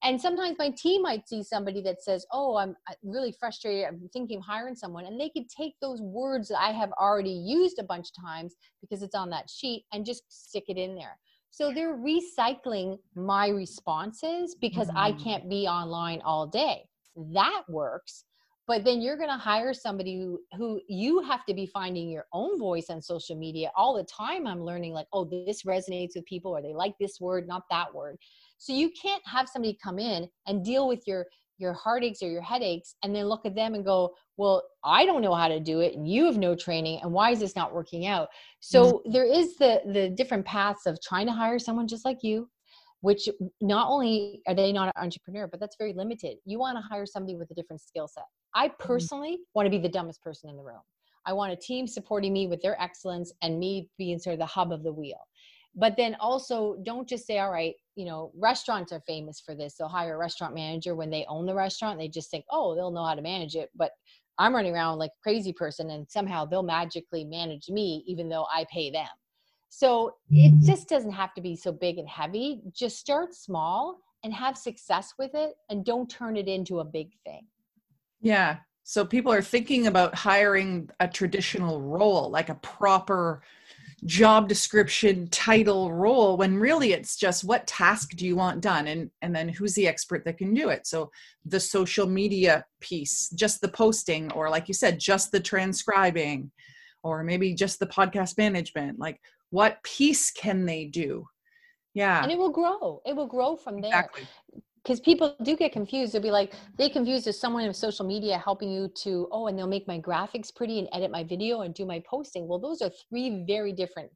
[0.04, 4.10] and sometimes my team might see somebody that says oh i'm uh, really frustrated i'm
[4.14, 7.80] thinking of hiring someone and they could take those words that i have already used
[7.80, 11.18] a bunch of times because it's on that sheet and just stick it in there
[11.58, 15.24] so they're recycling my responses because i Mhm.
[15.24, 16.78] can't be online all day.
[17.40, 18.26] That works
[18.68, 22.26] but then you're going to hire somebody who, who you have to be finding your
[22.34, 24.48] own voice on social media all the time.
[24.48, 27.94] I'm learning like oh this resonates with people or they like this word not that
[27.94, 28.18] word.
[28.58, 32.42] So you can't have somebody come in and deal with your your heartaches or your
[32.42, 35.80] headaches and then look at them and go well i don't know how to do
[35.80, 38.28] it and you have no training and why is this not working out?
[38.60, 39.12] So mm-hmm.
[39.12, 42.50] there is the the different paths of trying to hire someone just like you
[43.02, 43.30] which
[43.62, 46.38] not only are they not an entrepreneur but that's very limited.
[46.46, 48.24] You want to hire somebody with a different skill set.
[48.54, 48.88] I mm-hmm.
[48.88, 50.82] personally want to be the dumbest person in the room.
[51.26, 54.46] I want a team supporting me with their excellence and me being sort of the
[54.46, 55.20] hub of the wheel.
[55.76, 59.76] But then also don't just say all right you know restaurants are famous for this.
[59.78, 62.00] They'll hire a restaurant manager when they own the restaurant.
[62.00, 63.70] They just think oh they'll know how to manage it.
[63.76, 63.92] But
[64.38, 68.46] i'm running around like a crazy person and somehow they'll magically manage me even though
[68.54, 69.08] i pay them.
[69.70, 70.66] So it mm-hmm.
[70.66, 72.62] just doesn't have to be so big and heavy.
[72.74, 77.10] Just start small and have success with it and don't turn it into a big
[77.26, 77.46] thing.
[78.22, 78.58] Yeah.
[78.84, 83.42] So people are thinking about hiring a traditional role, like a proper
[84.06, 89.10] job description title role when really it's just what task do you want done and
[89.22, 90.86] and then who's the expert that can do it.
[90.86, 91.12] So
[91.46, 96.52] the social media piece just the posting or like you said just the transcribing
[97.04, 101.28] or maybe just the podcast management like what piece can they do?
[101.94, 102.22] Yeah.
[102.22, 103.02] And it will grow.
[103.06, 103.90] It will grow from there.
[103.90, 104.28] Exactly
[104.86, 106.14] because people do get confused.
[106.14, 109.58] They'll be like, they confused as someone in social media helping you to, oh, and
[109.58, 112.48] they'll make my graphics pretty and edit my video and do my posting.
[112.48, 114.12] Well, those are three very different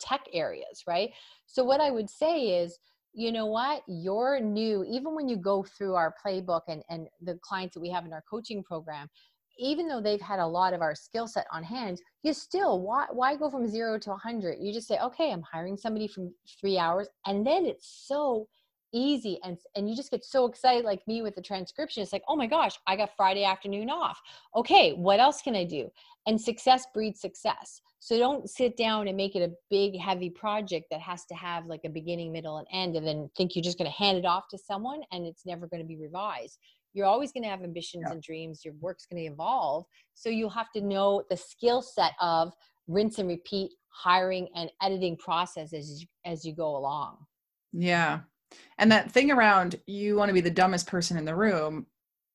[0.00, 1.10] tech areas, right?
[1.46, 2.78] So, what I would say is,
[3.12, 3.82] you know what?
[3.86, 7.90] You're new, even when you go through our playbook and, and the clients that we
[7.90, 9.08] have in our coaching program,
[9.58, 13.06] even though they've had a lot of our skill set on hand, you still, why,
[13.12, 14.56] why go from zero to 100?
[14.58, 17.08] You just say, okay, I'm hiring somebody from three hours.
[17.26, 18.48] And then it's so
[18.94, 22.22] easy and and you just get so excited like me with the transcription it's like
[22.28, 24.18] oh my gosh i got friday afternoon off.
[24.54, 25.90] Okay what else can i do?
[26.26, 27.82] And success breeds success.
[28.00, 31.66] So don't sit down and make it a big heavy project that has to have
[31.66, 34.24] like a beginning middle and end and then think you're just going to hand it
[34.24, 36.58] off to someone and it's never going to be revised.
[36.94, 38.12] You're always going to have ambitions Yeah.
[38.12, 38.64] and dreams.
[38.64, 39.84] Your work's going to evolve.
[40.14, 42.52] So you'll have to know the skill set of
[42.88, 47.18] rinse and repeat hiring and editing process as as you go along.
[47.72, 48.20] Yeah.
[48.78, 51.86] And that thing around you want to be the dumbest person in the room,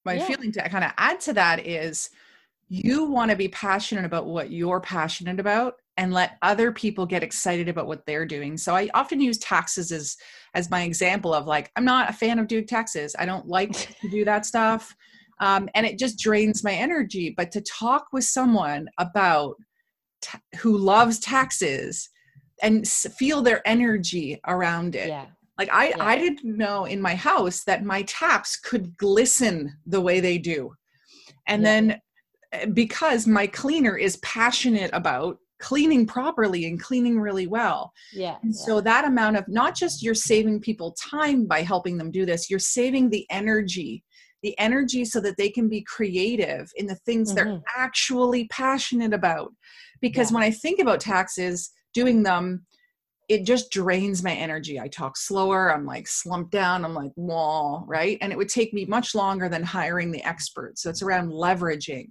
[0.05, 0.25] my Yeah.
[0.25, 2.09] feeling to kind of add to that is
[2.67, 7.23] you want to be passionate about what you're passionate about and let other people get
[7.23, 8.55] excited about what they're doing.
[8.57, 10.15] So I often use taxes as
[10.53, 13.15] as my example of like I'm not a fan of doing taxes.
[13.19, 14.95] I don't like to do that stuff.
[15.41, 17.33] Um, and it just drains my energy.
[17.35, 19.55] But to talk with someone about
[20.21, 22.09] ta- who loves taxes,
[22.61, 25.07] and feel their energy around it.
[25.09, 25.25] Yeah.
[25.59, 25.95] Like I, Yeah.
[25.99, 30.73] I didn't know in my house that my taps could glisten the way they do.
[31.47, 31.69] And Yeah.
[31.69, 32.01] then
[32.51, 37.91] uh, because my cleaner is passionate about cleaning properly and cleaning really well.
[38.13, 38.37] Yeah.
[38.41, 38.65] And yeah.
[38.65, 42.49] so that amount of not just you're saving people time by helping them do this,
[42.49, 44.03] you're saving the energy,
[44.41, 47.63] the energy so that they can be creative in the things they're Mhm.
[47.75, 49.53] actually passionate about.
[49.99, 50.35] Because Yeah.
[50.35, 52.65] when I think about taxes, doing them,
[53.29, 54.79] it just drains my energy.
[54.79, 58.17] I talk slower, I'm like slumped down, I'm like, wall, right?
[58.21, 60.81] And it would take me much longer than hiring the experts.
[60.81, 62.09] So it's around leveraging.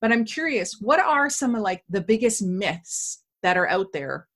[0.00, 4.28] But I'm curious, what are some of like the biggest myths that are out there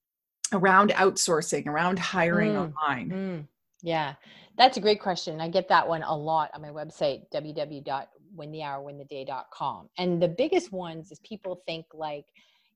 [0.52, 3.10] around outsourcing, around hiring Mm, online?
[3.10, 3.46] Mm,
[3.82, 4.16] yeah,
[4.58, 5.40] that's a great question.
[5.40, 9.88] I get that one a lot on my website, www.winthehourwintheday.com.
[9.96, 12.26] And the biggest ones is people think like,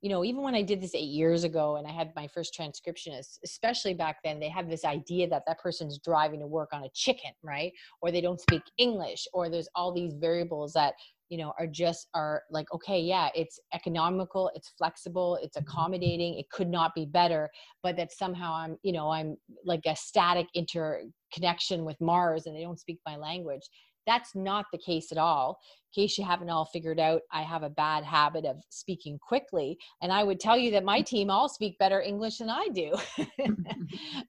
[0.05, 2.55] you know, even when I did this eight years ago and I had my first
[2.55, 6.85] transcriptionist, especially back then, they have this idea that that person's driving to work on
[6.85, 7.73] a chicken, right?
[8.03, 10.93] Or they don't speak English, or there's all these variables that
[11.31, 15.67] you know are just are like okay yeah it's economical it's flexible it's mm-hmm.
[15.67, 17.49] accommodating it could not be better
[17.83, 22.61] but that somehow i'm you know i'm like a static interconnection with mars and they
[22.61, 23.63] don't speak my language
[24.07, 25.59] that's not the case at all.
[25.97, 29.79] In case you haven't all figured out i have a bad habit of speaking quickly
[30.03, 32.93] and i would tell you that my team all speak better english than i do.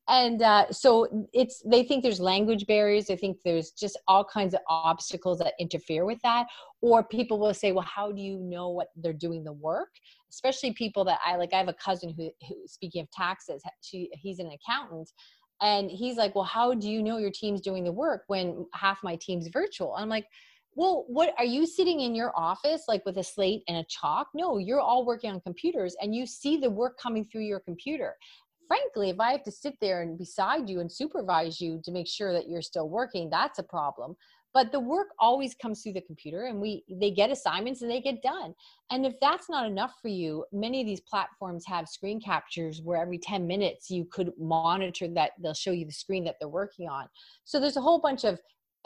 [0.08, 4.54] And uh, so it's they think there's language barriers they think there's just all kinds
[4.54, 6.46] of obstacles that interfere with that
[6.82, 9.90] or people will say well how do you know what they're doing the work?
[10.30, 14.10] Especially people that i like i have a cousin who, who speaking of taxes she
[14.14, 15.12] he's an accountant
[15.62, 19.00] and he's like well how do you know your team's doing the work when half
[19.04, 19.94] my team's virtual?
[19.96, 20.28] I'm like
[20.76, 24.28] well what are you sitting in your office like with a slate and a chalk?
[24.34, 28.16] No you're all working on computers and you see the work coming through your computer.
[28.68, 32.08] Frankly if i have to sit there and beside you and supervise you to make
[32.08, 34.16] sure that you're still working that's a problem
[34.56, 38.00] but the work always comes through the computer and we they get assignments and they
[38.00, 38.56] get done.
[38.90, 43.00] And if that's not enough for you many of these platforms have screen captures where
[43.00, 46.88] every 10 minutes you could monitor that they'll show you the screen that they're working
[46.88, 47.08] on.
[47.44, 48.40] So there's a whole bunch of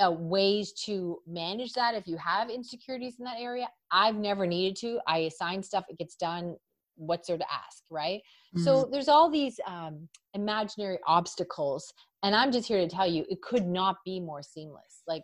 [0.04, 3.68] uh, ways to manage that if you have insecurities in that area.
[3.92, 5.00] I've never needed to.
[5.08, 6.56] I assign stuff it gets done
[6.96, 8.22] what's there to ask right?
[8.58, 8.64] Mm.
[8.64, 13.42] so there's all these um, imaginary obstacles and i'm just here to tell you it
[13.42, 15.04] could not be more seamless.
[15.08, 15.24] Like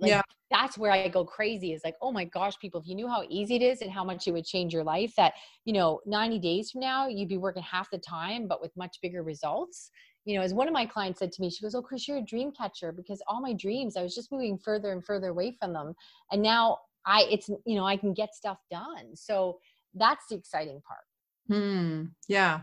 [0.00, 0.22] like Yeah.
[0.50, 3.24] that's where i go crazy is like oh my gosh people if you knew how
[3.28, 6.38] easy it is and how much it would change your life that you know 90
[6.38, 9.90] days from now you'd be working half the time but with much bigger results
[10.24, 12.18] you know as one of my clients said to me she goes oh kris you're
[12.18, 15.56] a dream catcher because all my dreams i was just moving further and further away
[15.58, 15.94] from them
[16.32, 19.58] and now i it's you know i can get stuff done so
[19.94, 21.04] that's the exciting part
[21.48, 22.06] Hmm.
[22.28, 22.62] Yeah.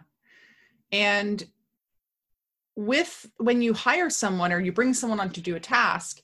[0.91, 1.43] And
[2.75, 6.21] with when you hire someone or you bring someone on to do a task,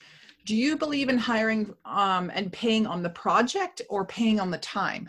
[0.50, 4.58] do you believe in hiring um, and paying on the project or paying on the
[4.58, 5.08] time?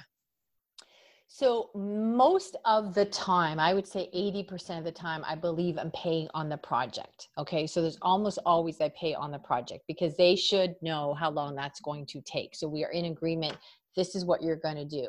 [1.28, 5.92] So most of the time, I would say 80% of the time, I believe I'm
[5.92, 7.28] paying on the project.
[7.38, 7.66] Okay.
[7.66, 11.54] So there's almost always I pay on the project because they should know how long
[11.54, 12.54] that's going to take.
[12.54, 13.56] So we are in agreement.
[13.96, 15.08] This is what you're going to do.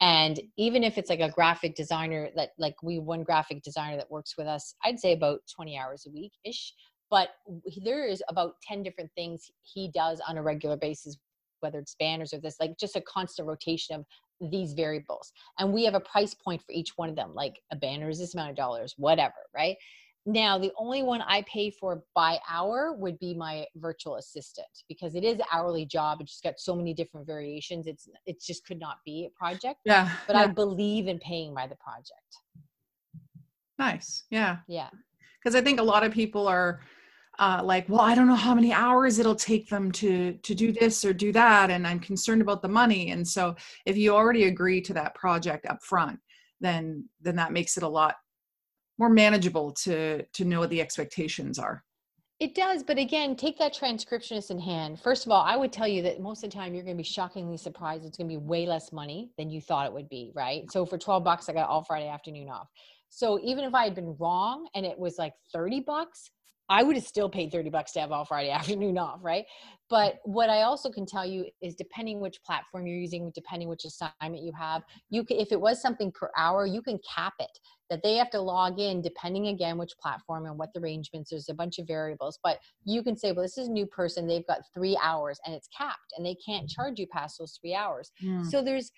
[0.00, 4.12] And even if it's like a graphic designer that like we one graphic designer that
[4.12, 6.72] works with us, I'd say about 20 hours a week ish.
[7.12, 7.28] But
[7.84, 11.18] there is about 10 different things he does on a regular basis,
[11.60, 14.06] whether it's banners or this, like just a constant rotation of
[14.50, 17.76] these variables and we have a price point for each one of them like a
[17.76, 19.76] banner is this amount of dollars whatever right
[20.26, 25.14] now the only one i pay for by hour would be my virtual assistant because
[25.14, 28.66] it is an hourly job it's just got so many different variations it's it just
[28.66, 30.10] could not be a project Yeah.
[30.26, 30.42] but yeah.
[30.42, 32.10] i believe in paying by the project
[33.78, 34.24] nice.
[34.30, 34.58] Yeah.
[34.68, 34.90] yeah
[35.42, 36.80] Because I think a lot of people are
[37.42, 40.70] uh, like, well, I don't know how many hours it'll take them to to do
[40.70, 43.10] this or do that, and I'm concerned about the money.
[43.10, 46.20] And so, if you already agree to that project up front,
[46.60, 48.14] then then that makes it a lot
[48.96, 51.82] more manageable to to know what the expectations are.
[52.38, 55.00] It does, but again, take that transcriptionist in hand.
[55.00, 57.02] First of all, I would tell you that most of the time you're going to
[57.02, 58.04] be shockingly surprised.
[58.04, 60.70] It's going to be way less money than you thought it would be, right?
[60.70, 62.68] So for 12 bucks, I got all Friday afternoon off.
[63.10, 66.30] So even if I had been wrong and it was like 30 bucks,
[66.72, 69.44] I would have still paid 30 bucks to have all Friday afternoon off, right?
[69.90, 73.84] But what I also can tell you is depending which platform you're using, depending which
[73.84, 77.58] assignment you have, you can, if it was something per hour, you can cap it
[77.90, 81.50] that they have to log in depending again which platform and what the arrangements there's
[81.50, 84.46] a bunch of variables but you can say well this is a new person they've
[84.46, 86.74] got three hours and it's capped and they can't mm.
[86.74, 88.10] charge you past those three hours.
[88.48, 88.90] So there's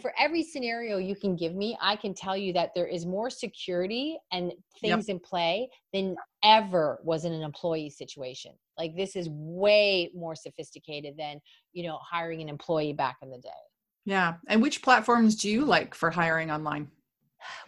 [0.00, 3.30] for every scenario you can give me, I can tell you that there is more
[3.30, 5.16] security and things yep.
[5.16, 8.52] in play than ever was in an employee situation.
[8.78, 11.40] Like this is way more sophisticated than,
[11.72, 13.48] you know, hiring an employee back in the day.
[14.04, 14.34] Yeah.
[14.48, 16.90] And which platforms do you like for hiring online?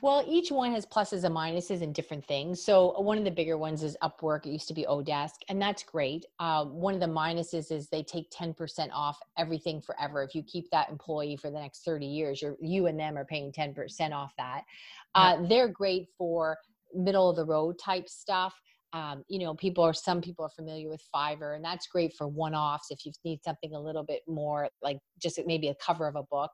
[0.01, 2.62] Well, each one has pluses and minuses and different things.
[2.62, 4.47] So one of the bigger ones is Upwork.
[4.47, 6.25] It used to be Odesk, and that's great.
[6.38, 10.23] Uh, one of the minuses is they take 10% off everything forever.
[10.23, 13.25] If you keep that employee for the next 30 years, you're, you and them are
[13.25, 14.62] paying 10% off that.
[15.14, 15.47] Uh, yeah.
[15.49, 16.57] They're great for
[16.95, 18.55] middle of the road type stuff.
[18.92, 22.29] Um, you know, people are some people are familiar with Fiverr, and that's great for
[22.29, 26.07] one offs if you need something a little bit more like just maybe a cover
[26.07, 26.51] of a book.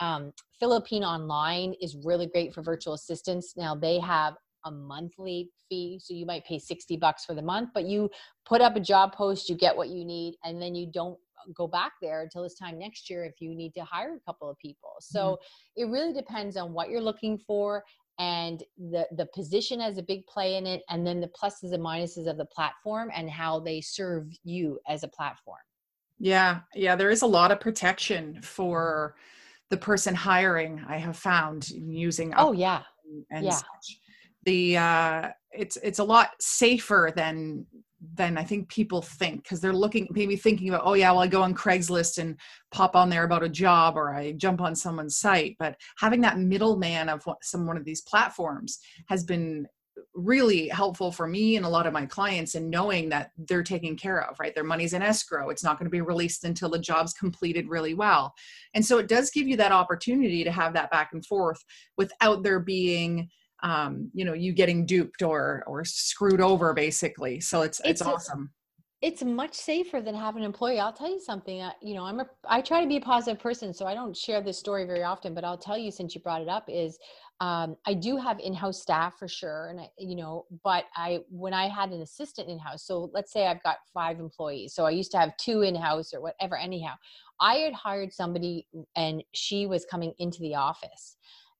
[0.00, 3.54] Um, Philippine Online is really great for virtual assistants.
[3.56, 4.34] Now they have
[4.64, 8.10] a monthly fee, so you might pay 60 bucks for the month, but you
[8.44, 11.18] put up a job post, you get what you need, and then you don't
[11.54, 14.50] go back there until this time next year if you need to hire a couple
[14.50, 14.96] of people.
[15.00, 15.82] So mm-hmm.
[15.82, 17.82] it really depends on what you're looking for
[18.18, 21.82] and the the position has a big play in it and then the pluses and
[21.82, 25.58] minuses of the platform and how they serve you as a platform.
[26.18, 29.14] Yeah, yeah, there is a lot of protection for
[29.70, 32.82] the person hiring i have found using oh yeah.
[33.30, 33.52] and yeah.
[33.52, 34.00] such.
[34.44, 37.66] The uh it's it's a lot safer than
[38.14, 41.26] than i think people think because they're looking maybe thinking about oh yeah well i
[41.26, 42.38] go on craigslist and
[42.70, 45.56] pop on there about a job or i jump on someone's site.
[45.58, 48.78] But having that middleman of some one of these platforms
[49.08, 49.66] has been
[50.14, 53.96] really helpful for me and a lot of my clients in knowing that they're taken
[53.96, 54.54] care of, right?
[54.54, 55.50] Their money's in escrow.
[55.50, 58.34] It's not going to be released until the job's completed really well.
[58.74, 61.62] And so it does give you that opportunity to have that back and forth
[61.96, 63.28] without there being
[63.62, 67.40] um, you know, you getting duped or or screwed over basically.
[67.40, 68.50] So it's it's, it's awesome.
[69.02, 70.80] it's much safer than having an employee.
[70.80, 71.60] I'll tell you something.
[71.60, 74.16] Uh, you know, I'm a I try to be a positive person, so I don't
[74.16, 75.34] share this story very often.
[75.34, 76.98] But I'll tell you, since you brought it up, is
[77.40, 81.54] um, I do have in-house staff for sure, and I, you know, but I when
[81.54, 85.10] I had an assistant in-house, so let's say I've got five employees, so I used
[85.12, 86.56] to have two in-house or whatever.
[86.56, 86.94] Anyhow,
[87.40, 91.16] I had hired somebody, and she was coming into the office,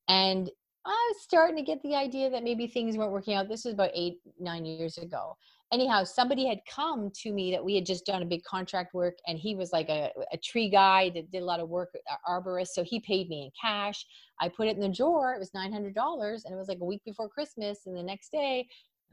[0.09, 0.51] and
[0.85, 3.49] I was starting to get the idea that maybe things weren't working out.
[3.49, 5.37] This was about eight, nine years ago,
[5.73, 9.15] anyhow somebody had come to me that we had just done a big contract work
[9.27, 11.95] and he was like a, a tree guy that did a lot of work
[12.29, 14.05] arborist so he paid me in cash.
[14.41, 17.03] I put it in the drawer it was $900 and it was like a week
[17.05, 18.67] before christmas and the next day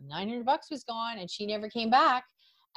[0.05, 2.23] 900 bucks was gone and she never came back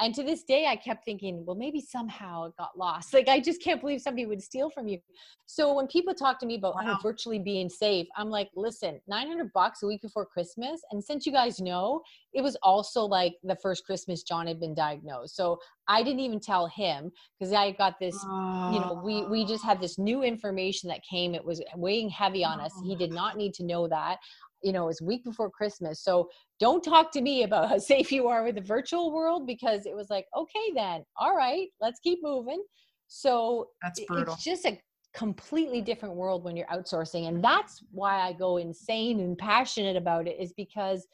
[0.00, 3.12] and to this day, I kept thinking, well, maybe somehow it got lost.
[3.12, 4.98] Like, I just can't believe somebody would steal from you.
[5.46, 6.96] So when people talk to me about oh, wow.
[6.98, 10.80] oh, virtually being safe, I'm like, listen, 900 bucks a week before Christmas.
[10.90, 12.00] And since you guys know,
[12.32, 15.36] it was also like the first Christmas John had been diagnosed.
[15.36, 15.58] So
[15.88, 18.72] I didn't even tell him because I got this, oh.
[18.72, 21.34] you know, we, we just had this new information that came.
[21.34, 22.72] It was weighing heavy on us.
[22.84, 24.18] He did not need to know that
[24.62, 26.02] you know, it was week before Christmas.
[26.02, 29.86] So don't talk to me about how safe you are with the virtual world because
[29.86, 32.62] it was like, okay, then, all right, let's keep moving.
[33.08, 34.34] So that's brutal.
[34.34, 34.78] It's just a
[35.14, 37.26] completely different world when you're outsourcing.
[37.28, 41.06] And that's why I go insane and passionate about it is because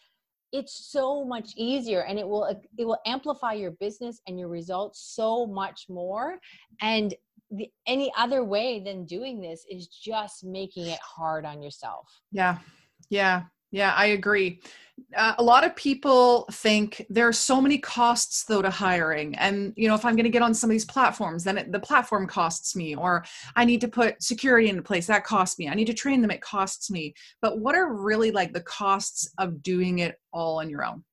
[0.53, 4.49] it's so much easier and it will uh, it will amplify your business and your
[4.49, 6.39] results so much more
[6.81, 7.15] and
[7.51, 12.59] the, any other way than doing this is just making it hard on yourself yeah
[13.09, 14.61] yeah, yeah, I agree.
[15.15, 19.35] Uh, a lot of people think there are so many costs though to hiring.
[19.37, 21.71] And you know if i'm going to get on some of these platforms then it,
[21.71, 23.23] the platform costs me or
[23.57, 25.69] i need to put security into place that costs me.
[25.69, 27.15] I need to train them it costs me.
[27.43, 31.05] But what are really like the costs of doing it all on your own?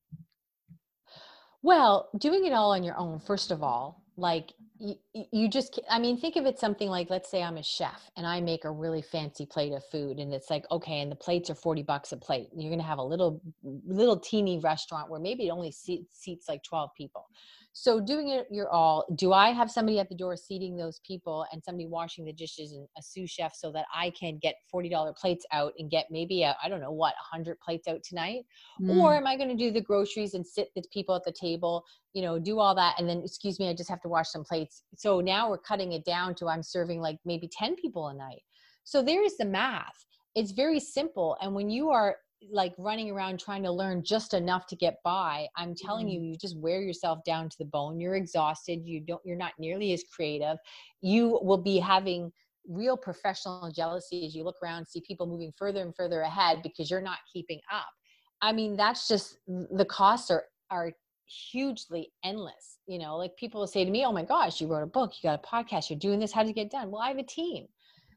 [1.61, 4.95] Well doing it all on your own first of all like you,
[5.31, 8.27] you just i mean think of it something like let's say i'm a chef and
[8.27, 11.49] i make a really fancy plate of food and it's like okay and the plates
[11.49, 15.09] are 40 bucks a plate and you're going to have a little little teeny restaurant
[15.09, 17.27] where maybe it only seats, seats like 12 people
[17.75, 21.43] so doing it your all do i have somebody at the door seating those people
[21.51, 25.15] and somebody washing the dishes and a sous chef so that i can get $40
[25.17, 28.43] plates out and get maybe I don't know what 100 plates out tonight?
[28.79, 28.97] Mm.
[28.97, 31.83] or am i going to do the groceries and sit the people at the table
[32.13, 34.43] you know do all that and then excuse me i just have to wash some
[34.43, 34.83] plates.
[34.95, 38.43] So now we're cutting it down to i'm serving like maybe 10 people a night.
[38.83, 40.05] So there's the math.
[40.35, 42.17] It's very simple and when you are
[42.51, 46.23] like running around trying to learn just enough to get by i'm telling mm-hmm.
[46.23, 47.99] you you just wear yourself down to the bone.
[47.99, 48.81] You're exhausted.
[48.83, 50.57] You don't you're not nearly as creative.
[51.01, 52.31] You will be having
[52.67, 56.89] real professional jealousy as you look around see people moving further and further ahead because
[56.89, 57.89] you're not keeping up.
[58.41, 60.91] I mean that's just the costs are are
[61.51, 63.15] hugely endless you know?
[63.15, 65.41] Like people will say to me oh my gosh you wrote a book you got
[65.43, 66.91] a podcast you're doing this how did you get done?
[66.91, 67.67] Well i have a team.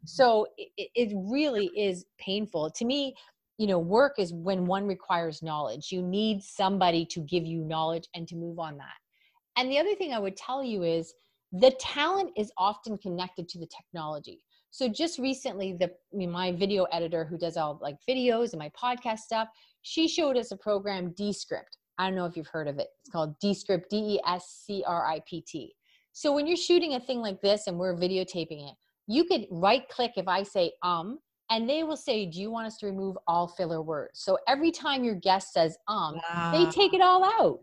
[0.05, 2.71] So it, it really is painful.
[2.71, 3.15] To me,
[3.59, 5.91] you know, work is when one requires knowledge.
[5.91, 8.97] You need somebody to give you knowledge and to move on that.
[9.57, 11.15] And the other thing I would tell you is
[11.53, 14.43] the talent is often connected to the technology.
[14.71, 19.21] So just recently, the my video editor who does all like videos and my podcast
[19.21, 19.49] stuff,
[19.83, 21.79] she showed us a program Descript.
[21.99, 22.89] I don't know if you've heard of it.
[23.01, 25.73] It's called Descript, D E S C R I P T.
[26.13, 28.75] So when you're shooting a thing like this and we're videotaping it,
[29.07, 31.21] you could right click if I say um,
[31.51, 34.21] and they will say, Do you want us to remove all filler words?
[34.21, 36.53] So every time your guest says um, wow.
[36.53, 37.61] they take it all out.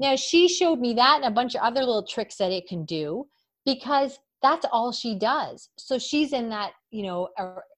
[0.00, 2.84] Now she showed me that and a bunch of other little tricks that it can
[2.84, 3.26] do
[3.66, 5.68] because that's all she does.
[5.76, 7.28] So she's in that, you know,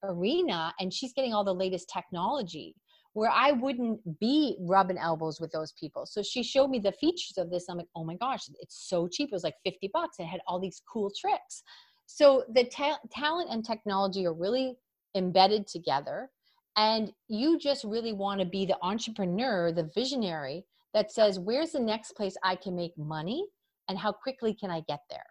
[0.04, 2.76] arena and she's getting all the latest technology
[3.14, 6.06] where I wouldn't be rubbing elbows with those people.
[6.06, 7.68] So she showed me the features of this.
[7.68, 9.30] I'm like, oh my gosh, it's so cheap.
[9.32, 10.18] It was like 50 bucks.
[10.20, 11.62] It had all these cool tricks.
[12.06, 14.76] So the ta- talent and technology are really
[15.14, 16.30] embedded together.
[16.76, 21.80] And you just really want to be the entrepreneur, the visionary that says, where's the
[21.80, 23.46] next place I can make money
[23.88, 25.24] and how quickly can I get there?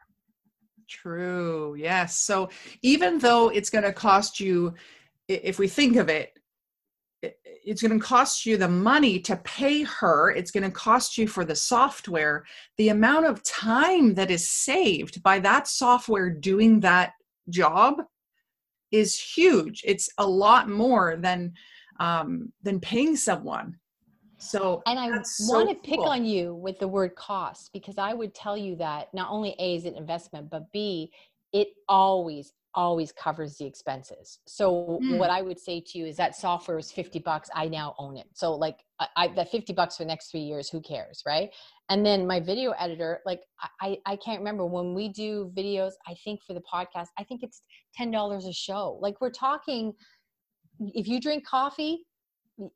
[0.89, 1.75] True.
[1.77, 2.17] Yes.
[2.17, 2.49] So
[2.81, 4.73] even though it's going to cost you,
[5.27, 6.33] if we think of it,
[7.21, 10.31] it's going to cost you the money to pay her.
[10.31, 12.45] It's going to cost you for the software.
[12.77, 17.13] The amount of time that is saved by that software doing that
[17.49, 18.01] job
[18.91, 19.81] is huge.
[19.85, 21.53] It's a lot more than
[21.99, 23.77] um, than paying someone.
[24.39, 25.83] So, and I so want to cool.
[25.83, 29.53] pick on you with the word cost because I would tell you that not only
[29.59, 31.11] A is an investment, but B,
[31.51, 34.39] it always, always covers the expenses.
[34.47, 35.17] So mm.
[35.17, 37.49] what I would say to you is that software is 50 bucks.
[37.53, 38.27] I now own it.
[38.33, 41.21] So like I, I that 50 bucks for the next three years, who cares?
[41.25, 41.49] Right.
[41.89, 43.41] And then my video editor, like
[43.81, 47.41] I, I can't remember when we do videos, I think for the podcast, I think
[47.41, 47.63] it's
[47.99, 48.99] $10 a show.
[49.01, 49.93] Like we're talking,
[50.79, 52.05] if you drink coffee,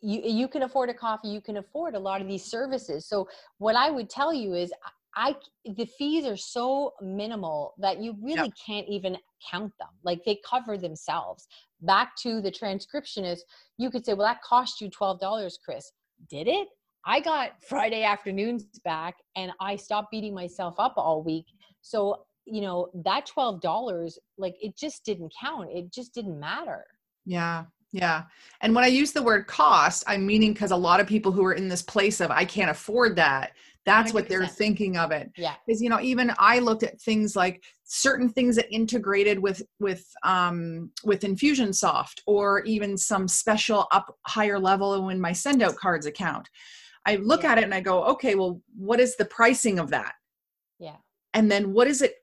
[0.01, 3.05] you you can afford a coffee you can afford a lot of these services.
[3.07, 4.72] So what i would tell you is
[5.16, 5.36] i
[5.66, 8.53] the fees are so minimal that you really yep.
[8.66, 9.18] can't even
[9.51, 9.89] count them.
[10.03, 11.47] Like they cover themselves.
[11.82, 13.39] Back to the transcriptionist
[13.78, 15.91] you could say well that cost you $12 kris.
[16.30, 16.70] Did it
[17.06, 21.45] i got friday afternoons back and i stopped beating myself up all week
[21.82, 26.86] so you know that $12 like it just didn't count it just didn't matter
[27.26, 28.24] yeah yeah.
[28.62, 31.45] And when I use the word cost, I'm meaning because a lot of people who
[31.45, 33.51] are in this place of I can't afford that,
[33.86, 34.14] that's 100%.
[34.16, 35.32] what they're thinking of it.
[35.38, 35.54] Yeah.
[35.66, 40.06] Because you know, even I looked at things like certain things that integrated with with
[40.24, 46.08] um with Infusionsoft or even some special up higher level in my send out cards
[46.08, 46.49] account.
[47.06, 47.54] I look yeah.
[47.54, 50.14] at it and I go, okay, well, what is the pricing of that?
[50.80, 50.95] Yeah.
[51.34, 52.16] And then what is it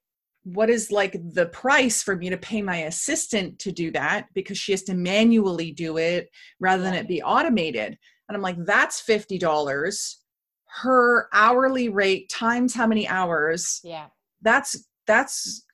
[0.45, 4.57] what is like the price for me to pay my assistant to do that because
[4.57, 7.99] she has to manually do it rather than it be automated?
[8.29, 10.15] And i'm like that's $50
[10.83, 13.81] her hourly rate times how many hours?
[13.85, 14.07] Yeah.
[14.41, 15.65] That's that's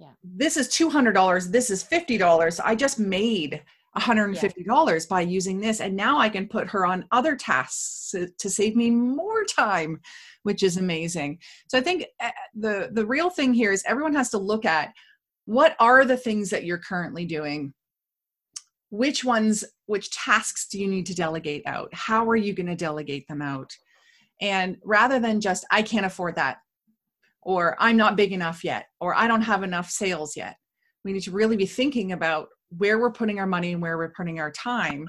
[0.00, 0.12] yeah.
[0.24, 3.62] this is $200 this is $50 i just made
[3.98, 4.98] $150 yeah.
[5.08, 8.90] by using this and now i can put her on other tasks to save me
[8.90, 10.00] more time
[10.42, 11.38] which is amazing.
[11.68, 14.94] So i think eh, the the real thing here is everyone has to look at
[15.44, 17.72] what are the things that you're currently doing?
[18.90, 21.92] Which ones which tasks do you need to delegate out?
[21.92, 23.74] How are you going to delegate them out?
[24.40, 26.58] And rather than just i can't afford that
[27.42, 30.56] or i'm not big enough yet or i don't have enough sales yet
[31.04, 34.10] we need to really be thinking about where we're putting our money and where we're
[34.10, 35.08] putting our time.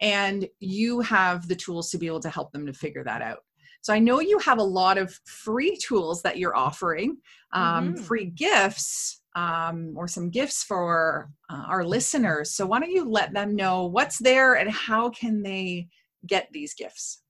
[0.00, 3.40] And you have the tools to be able to help them to figure that out.
[3.82, 7.16] So i know you have a lot of free tools that you're offering
[7.52, 8.02] um, mm-hmm.
[8.02, 12.50] free gifts um, or some gifts for uh, our listeners.
[12.52, 15.88] So why don't you let them know what's there and how can they
[16.26, 17.22] get these gifts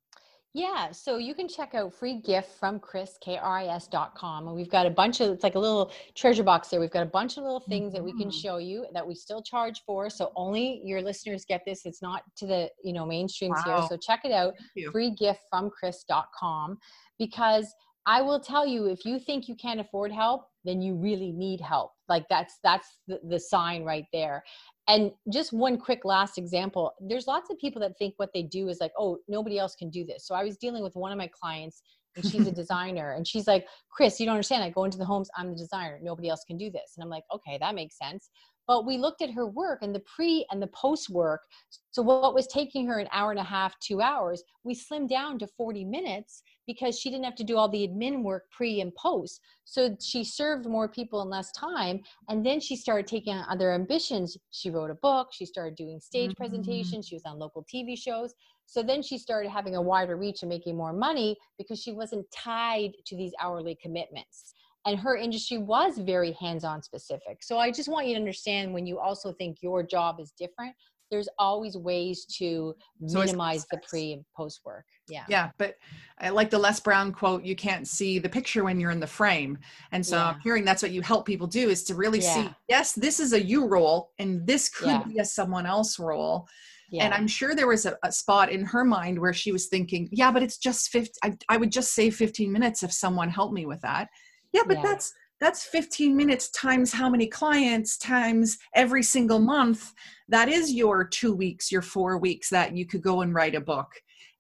[0.53, 4.49] yeah, so you can check out free gift from Kris, K-R-I-S.com.
[4.49, 6.81] And we've got a bunch of, it's like a little treasure box there.
[6.81, 8.31] We've got a bunch of little things that we can mm-hmm.
[8.31, 10.11] show you that we still charge for.
[10.11, 11.87] So only your listeners get this.
[11.87, 13.79] It's not to the, you know, mainstreams wow.
[13.79, 13.87] here.
[13.89, 14.55] So check it out,
[14.91, 16.79] free gift from Kris.com.
[17.17, 17.73] Because
[18.07, 21.61] I will tell you, if you think you can't afford help, then you really need
[21.61, 21.93] help.
[22.09, 24.43] Like that's, that's the, the sign right there.
[24.91, 28.69] And just one quick last example there's lots of people that think what they do
[28.69, 30.27] is like, oh, nobody else can do this.
[30.27, 31.81] So I was dealing with one of my clients
[32.17, 34.65] and she's a designer and she's like, kris you don't understand.
[34.65, 36.01] I go into the homes, I'm the designer.
[36.03, 36.95] Nobody else can do this.
[36.97, 38.31] And I'm like, okay, that makes sense.
[38.67, 41.43] but we looked at her work and the pre and the post work
[41.91, 45.39] so what was taking her an hour and a half two hours we slimmed down
[45.39, 46.43] to 40 minutes
[46.73, 50.23] because she didn't have to do all the admin work pre and post so she
[50.23, 54.71] served more people in less time and then she started taking on other ambitions she
[54.71, 56.43] wrote a book she started doing stage mm-hmm.
[56.43, 58.35] presentations she was on local tv shows
[58.71, 62.31] so then she started having a wider reach and making more money because she wasn't
[62.31, 64.55] tied to these hourly commitments.
[64.87, 67.43] And her industry was very hands on specific.
[67.43, 70.77] So I just want you to understand when you also think your job is different,
[71.11, 74.85] there's always ways to minimize the pre and post work.
[75.09, 75.25] Yeah.
[75.29, 75.51] Yeah.
[75.59, 75.77] But
[76.19, 79.07] I like the Les Brown quote you can't see the picture when you're in the
[79.07, 79.59] frame.
[79.93, 80.29] And so yeah.
[80.29, 82.35] I'm hearing that's what you help people do is to really yeah.
[82.35, 85.03] see, yes, this is a you role and this could yeah.
[85.03, 86.47] be a someone else role.
[86.91, 87.05] Yeah.
[87.05, 90.09] And I'm sure there was a, a, spot in her mind where she was thinking,
[90.11, 91.13] yeah, but it's just 50.
[91.23, 94.09] I, I would just save 15 minutes if someone helped me with that.
[94.53, 99.93] Yeah, but that's that's 15 minutes times how many clients times every single month.
[100.29, 103.61] That is your two weeks, your four weeks that you could go and write a
[103.61, 103.91] book.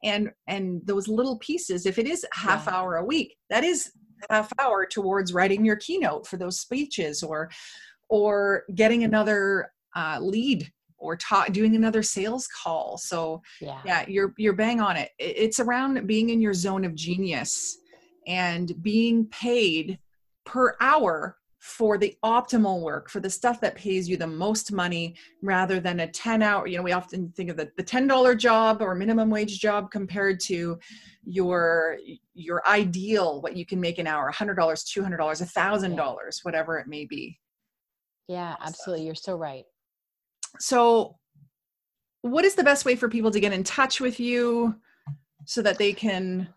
[0.02, 2.74] And and those little pieces, if it is half yeah.
[2.74, 3.92] hour a week, that is
[4.28, 7.50] half hour towards writing your keynote for those speeches or
[8.08, 12.98] or getting another uh, lead or talk, doing another sales call.
[12.98, 13.80] So yeah.
[13.84, 15.10] yeah, you're you're bang on it.
[15.18, 17.78] It's around being in your zone of genius
[18.26, 19.98] and being paid
[20.44, 25.14] per hour for the optimal work for the stuff that pays you the most money
[25.42, 28.80] rather than a 10 hour you know we often think of the, the $10 job
[28.80, 30.78] or minimum wage job compared to
[31.22, 31.98] your
[32.32, 37.38] your ideal what you can make an hour $100 $200 $1000 whatever it may be.
[38.26, 39.64] Yeah absolutely you're so right.
[40.58, 41.18] So
[42.22, 44.76] what is the best way for people to get in touch with you
[45.44, 46.48] so that they can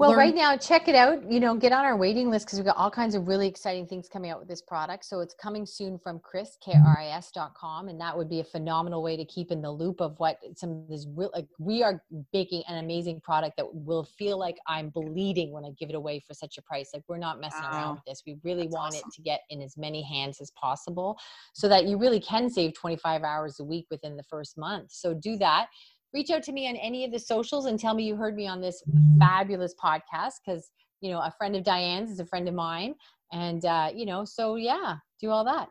[0.00, 0.18] well, learn.
[0.18, 1.30] right now, check it out.
[1.30, 3.86] You know, get on our waiting list because we've got all kinds of really exciting
[3.86, 5.04] things coming out with this product.
[5.04, 7.88] So it's coming soon from Kris, K-R-I-S.com.
[7.88, 10.70] And that would be a phenomenal way to keep in the loop of what some
[10.70, 14.88] of this real, like we are making an amazing product that will feel like I'm
[14.88, 16.92] bleeding when I give it away for such a price.
[16.94, 17.70] Like we're not messing wow.
[17.70, 18.22] around with this.
[18.26, 19.08] We really That's want awesome.
[19.08, 21.18] it to get in as many hands as possible
[21.52, 24.92] so that you really can save 25 hours a week within the first month.
[24.92, 25.68] So do that
[26.12, 28.46] reach out to me on any of the socials and tell me you heard me
[28.46, 28.82] on this
[29.18, 32.94] fabulous podcast because you know a friend of diane's is a friend of mine.
[33.32, 35.68] And uh you know so yeah do all that.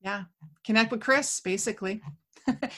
[0.00, 0.24] Yeah.
[0.64, 2.00] Connect with kris basically.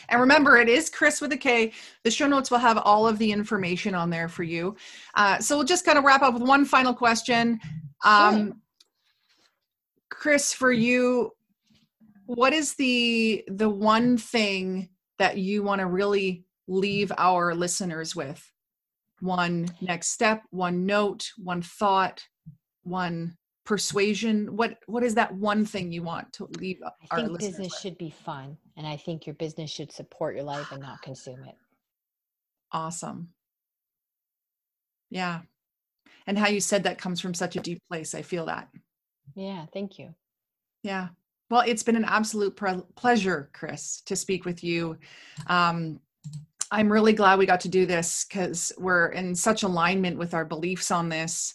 [0.08, 1.72] And remember it is Kris with a k.
[2.02, 4.74] The show notes will have all of the information on there for you.
[5.14, 7.60] Uh, so we'll just kind of wrap up with one final question.
[8.04, 8.56] Um, sure.
[10.10, 11.30] kris for you
[12.34, 14.88] what is the the one thing
[15.18, 18.50] that you want to really leave our listeners with?
[19.20, 22.22] One next step, one note, one thought,
[22.84, 24.56] one persuasion.
[24.56, 27.80] What what is that one thing you want to leave i think business with?
[27.80, 31.44] should be fun and i think your business should support your life and not consume
[31.44, 31.54] it.
[32.72, 33.28] Awesome.
[35.10, 35.40] Yeah.
[36.26, 38.68] And how you said that comes from such a deep place i feel that.
[39.34, 40.14] Yeah thank you.
[40.82, 41.08] Yeah.
[41.50, 44.96] Well it's been an absolute pre- pleasure kris to speak with you.
[45.46, 46.00] Um,
[46.70, 50.44] I'm really glad we got to do this because we're in such alignment with our
[50.44, 51.54] beliefs on this.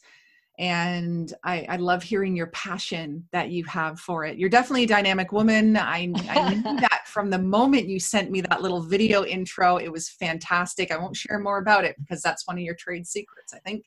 [0.57, 4.37] And I, I, love hearing your passion that you have for it.
[4.37, 5.75] You're definitely a dynamic woman.
[5.75, 9.75] I, I knew that from the moment you sent me that little video intro.
[9.75, 10.91] It was fantastic.
[10.91, 13.83] I won't share more about it because that's one of your trade secrets, I think.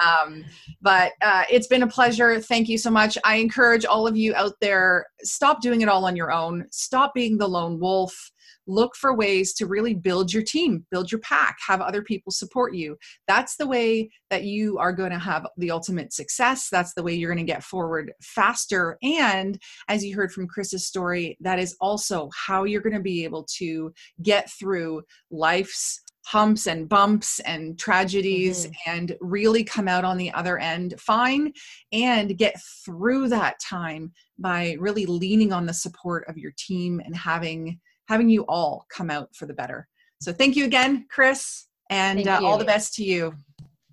[0.00, 0.42] Um,
[0.80, 2.40] but uh, it's been a pleasure.
[2.40, 3.18] Thank you so much.
[3.22, 7.12] I encourage all of you out there stop doing it all on your own, stop
[7.12, 8.30] being the lone wolf
[8.66, 12.74] look for ways to really build your team, build your pack, have other people support
[12.74, 12.96] you.
[13.26, 16.68] That's the way that you are going to have the ultimate success.
[16.70, 18.98] That's the way you're going to get forward faster.
[19.02, 19.58] And
[19.88, 23.44] as you heard from Kris's story, that is also how you're going to be able
[23.58, 23.92] to
[24.22, 28.90] get through life's humps and bumps and tragedies mm-hmm.
[28.90, 31.52] and really come out on the other end fine
[31.92, 37.16] and get through that time by really leaning on the support of your team and
[37.16, 37.78] having
[38.08, 39.88] having you all come out for the better.
[40.20, 43.34] So thank you again, Kris, and uh, all the best to you.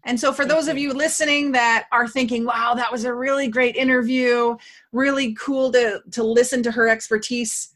[0.05, 3.47] And so, for those of you listening that are thinking, wow, that was a really
[3.47, 4.57] great interview,
[4.91, 7.70] really cool to, to listen to her expertise,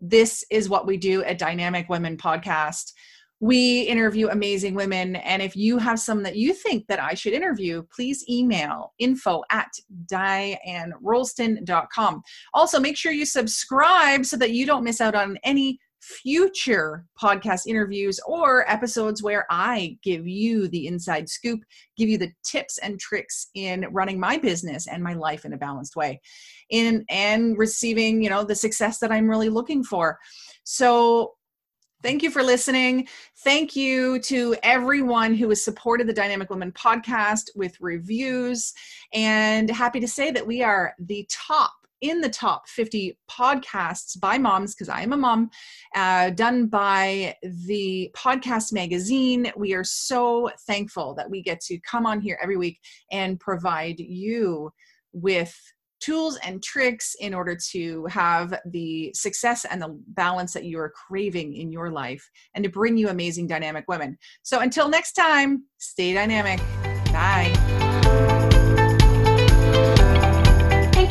[0.00, 2.92] this is what we do at Dynamic Women Podcast.
[3.40, 5.16] We interview amazing women.
[5.16, 9.42] And if you have some that you think that I should interview, please email info
[9.50, 9.68] at
[10.06, 12.22] dianerolston.com.
[12.54, 17.66] Also, make sure you subscribe so that you don't miss out on any future podcast
[17.66, 21.60] interviews or episodes where I give you the inside scoop,
[21.96, 25.58] give you the tips and tricks in running my business and my life in a
[25.58, 26.20] balanced way
[26.70, 30.18] in and receiving, you know, the success that I'm really looking for.
[30.64, 31.34] So
[32.02, 33.08] Thank you for listening.
[33.44, 38.74] Thank you to everyone who has supported the Dynamic Women podcast with reviews.
[39.14, 41.72] And happy to say that we are the top
[42.04, 45.50] in the top 50 podcasts by moms, because I am a mom,
[45.94, 49.50] uh, done by the podcast magazine.
[49.56, 52.78] We are so thankful that we get to come on here every week
[53.10, 54.70] and provide you
[55.14, 55.58] with
[56.00, 60.90] tools and tricks in order to have the success and the balance that you are
[61.08, 64.18] craving in your life and to bring you amazing dynamic women.
[64.42, 66.60] So until next time, stay dynamic.
[67.06, 68.53] Bye.